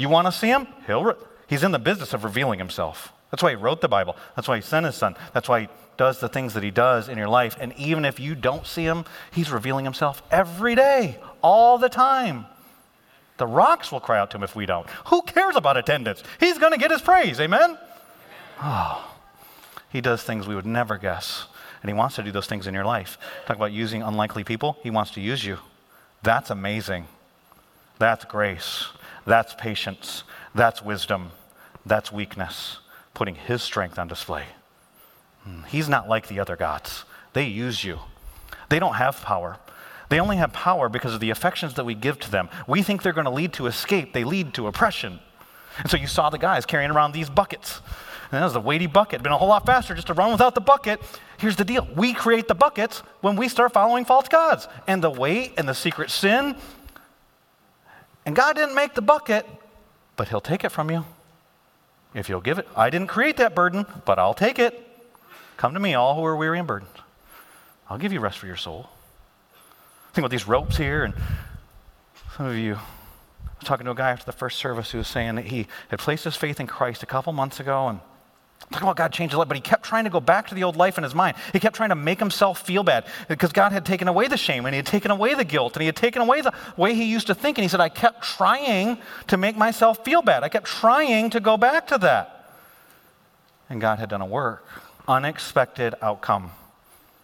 [0.00, 0.66] You want to see him?
[0.86, 1.14] He'll re-
[1.46, 3.12] he's in the business of revealing himself.
[3.30, 4.16] That's why he wrote the Bible.
[4.34, 5.14] That's why he sent his son.
[5.34, 7.54] That's why he does the things that he does in your life.
[7.60, 12.46] And even if you don't see him, he's revealing himself every day, all the time.
[13.36, 14.88] The rocks will cry out to him if we don't.
[15.08, 16.22] Who cares about attendance?
[16.38, 17.38] He's going to get his praise.
[17.38, 17.76] Amen?
[18.62, 19.06] Oh,
[19.90, 21.44] he does things we would never guess.
[21.82, 23.18] And he wants to do those things in your life.
[23.44, 24.78] Talk about using unlikely people.
[24.82, 25.58] He wants to use you.
[26.22, 27.06] That's amazing.
[27.98, 28.86] That's grace.
[29.26, 30.24] That's patience.
[30.54, 31.32] That's wisdom.
[31.84, 32.78] That's weakness.
[33.14, 34.44] Putting his strength on display.
[35.44, 37.04] Hmm, he's not like the other gods.
[37.32, 38.00] They use you.
[38.68, 39.58] They don't have power.
[40.08, 42.48] They only have power because of the affections that we give to them.
[42.66, 45.20] We think they're going to lead to escape, they lead to oppression.
[45.78, 47.80] And so you saw the guys carrying around these buckets.
[48.30, 49.22] And that was a weighty bucket.
[49.22, 51.00] Been a whole lot faster just to run without the bucket.
[51.38, 54.68] Here's the deal we create the buckets when we start following false gods.
[54.86, 56.56] And the weight and the secret sin.
[58.30, 59.44] And God didn't make the bucket,
[60.14, 61.04] but He'll take it from you
[62.14, 62.68] if you'll give it.
[62.76, 64.88] I didn't create that burden, but I'll take it.
[65.56, 66.92] Come to me, all who are weary and burdened.
[67.88, 68.88] I'll give you rest for your soul.
[70.12, 71.14] Think about these ropes here, and
[72.36, 72.74] some of you.
[72.74, 72.78] I
[73.58, 75.98] was talking to a guy after the first service who was saying that he had
[75.98, 77.98] placed his faith in Christ a couple months ago, and
[78.70, 80.62] Talking about God changed his life, but he kept trying to go back to the
[80.62, 81.36] old life in his mind.
[81.52, 84.64] He kept trying to make himself feel bad because God had taken away the shame
[84.64, 87.04] and he had taken away the guilt and he had taken away the way he
[87.04, 87.58] used to think.
[87.58, 90.44] And he said, I kept trying to make myself feel bad.
[90.44, 92.52] I kept trying to go back to that.
[93.68, 94.64] And God had done a work.
[95.08, 96.52] Unexpected outcome.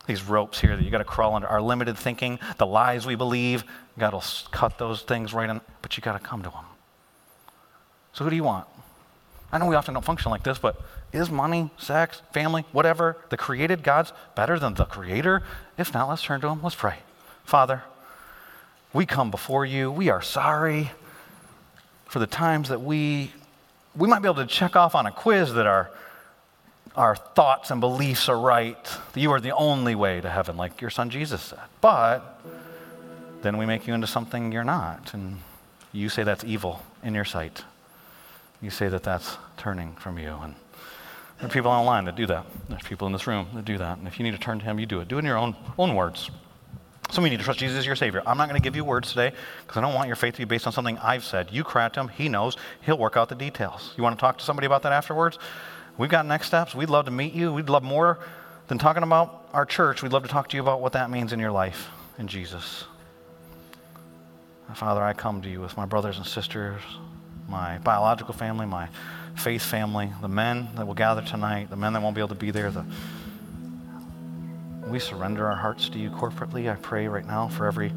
[0.07, 3.15] These ropes here that you got to crawl under, our limited thinking, the lies we
[3.15, 3.65] believe,
[3.99, 6.65] God will cut those things right in, but you got to come to Him.
[8.13, 8.67] So, who do you want?
[9.53, 10.81] I know we often don't function like this, but
[11.13, 15.43] is money, sex, family, whatever, the created God's better than the creator?
[15.79, 16.63] If not, let's turn to him.
[16.63, 16.99] Let's pray.
[17.45, 17.83] Father,
[18.93, 19.91] we come before you.
[19.91, 20.91] We are sorry
[22.07, 23.33] for the times that we
[23.95, 25.91] we might be able to check off on a quiz that our
[26.95, 28.85] our thoughts and beliefs are right.
[29.13, 31.61] That you are the only way to heaven, like your son Jesus said.
[31.81, 32.41] But
[33.43, 35.39] then we make you into something you're not, and
[35.93, 37.65] you say that's evil in your sight.
[38.67, 40.57] You say that that's turning from you, and
[41.39, 42.47] there are people online that do that.
[42.69, 43.99] There's people in this room that do that.
[43.99, 45.07] And if you need to turn to Him, you do it.
[45.07, 46.33] Do it in your own, own words.
[47.13, 48.25] Some of you need to trust Jesus as your Savior.
[48.27, 50.39] I'm not going to give you words today because I don't want your faith to
[50.41, 51.53] be based on something I've said.
[51.53, 53.95] You cry to Him, He knows, He'll work out the details.
[53.97, 55.39] You want to talk to somebody about that afterwards?
[55.97, 56.75] We've got next steps.
[56.75, 57.53] We'd love to meet you.
[57.53, 58.19] We'd love more
[58.67, 60.03] than talking about our church.
[60.03, 62.83] We'd love to talk to you about what that means in your life in Jesus.
[64.75, 66.83] Father, I come to you with my brothers and sisters,
[67.49, 68.89] my biological family, my
[69.35, 72.35] faith family, the men that will gather tonight, the men that won't be able to
[72.35, 72.85] be there, the,
[74.87, 76.71] we surrender our hearts to you corporately.
[76.71, 77.93] I pray right now for every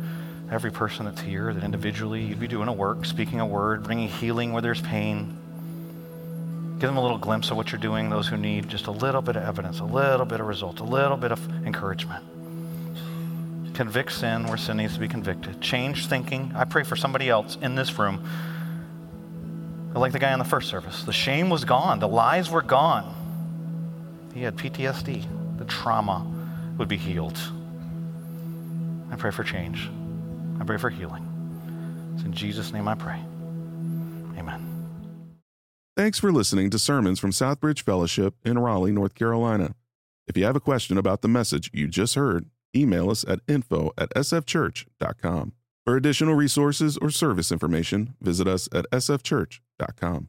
[0.51, 4.07] every person that's here that individually you'd be doing a work, speaking a word, bringing
[4.07, 5.37] healing where there's pain.
[6.79, 9.21] Give them a little glimpse of what you're doing, those who need just a little
[9.21, 12.23] bit of evidence, a little bit of results, a little bit of encouragement.
[13.75, 15.61] Convict sin where sin needs to be convicted.
[15.61, 16.51] Change thinking.
[16.55, 18.27] I pray for somebody else in this room
[19.99, 21.03] like the guy on the first service.
[21.03, 23.15] The shame was gone, the lies were gone.
[24.33, 25.57] He had PTSD.
[25.57, 26.25] The trauma
[26.77, 27.37] would be healed.
[29.11, 29.89] I pray for change.
[30.59, 31.25] I pray for healing.
[32.15, 33.19] It's in Jesus' name I pray.
[34.37, 34.65] Amen.
[35.97, 39.75] Thanks for listening to sermons from Southbridge Fellowship in Raleigh, North Carolina.
[40.27, 42.45] If you have a question about the message you just heard,
[42.75, 45.53] email us at info at sfchurch.com.
[45.89, 50.27] For additional resources or service information, visit us at sfchurch.com.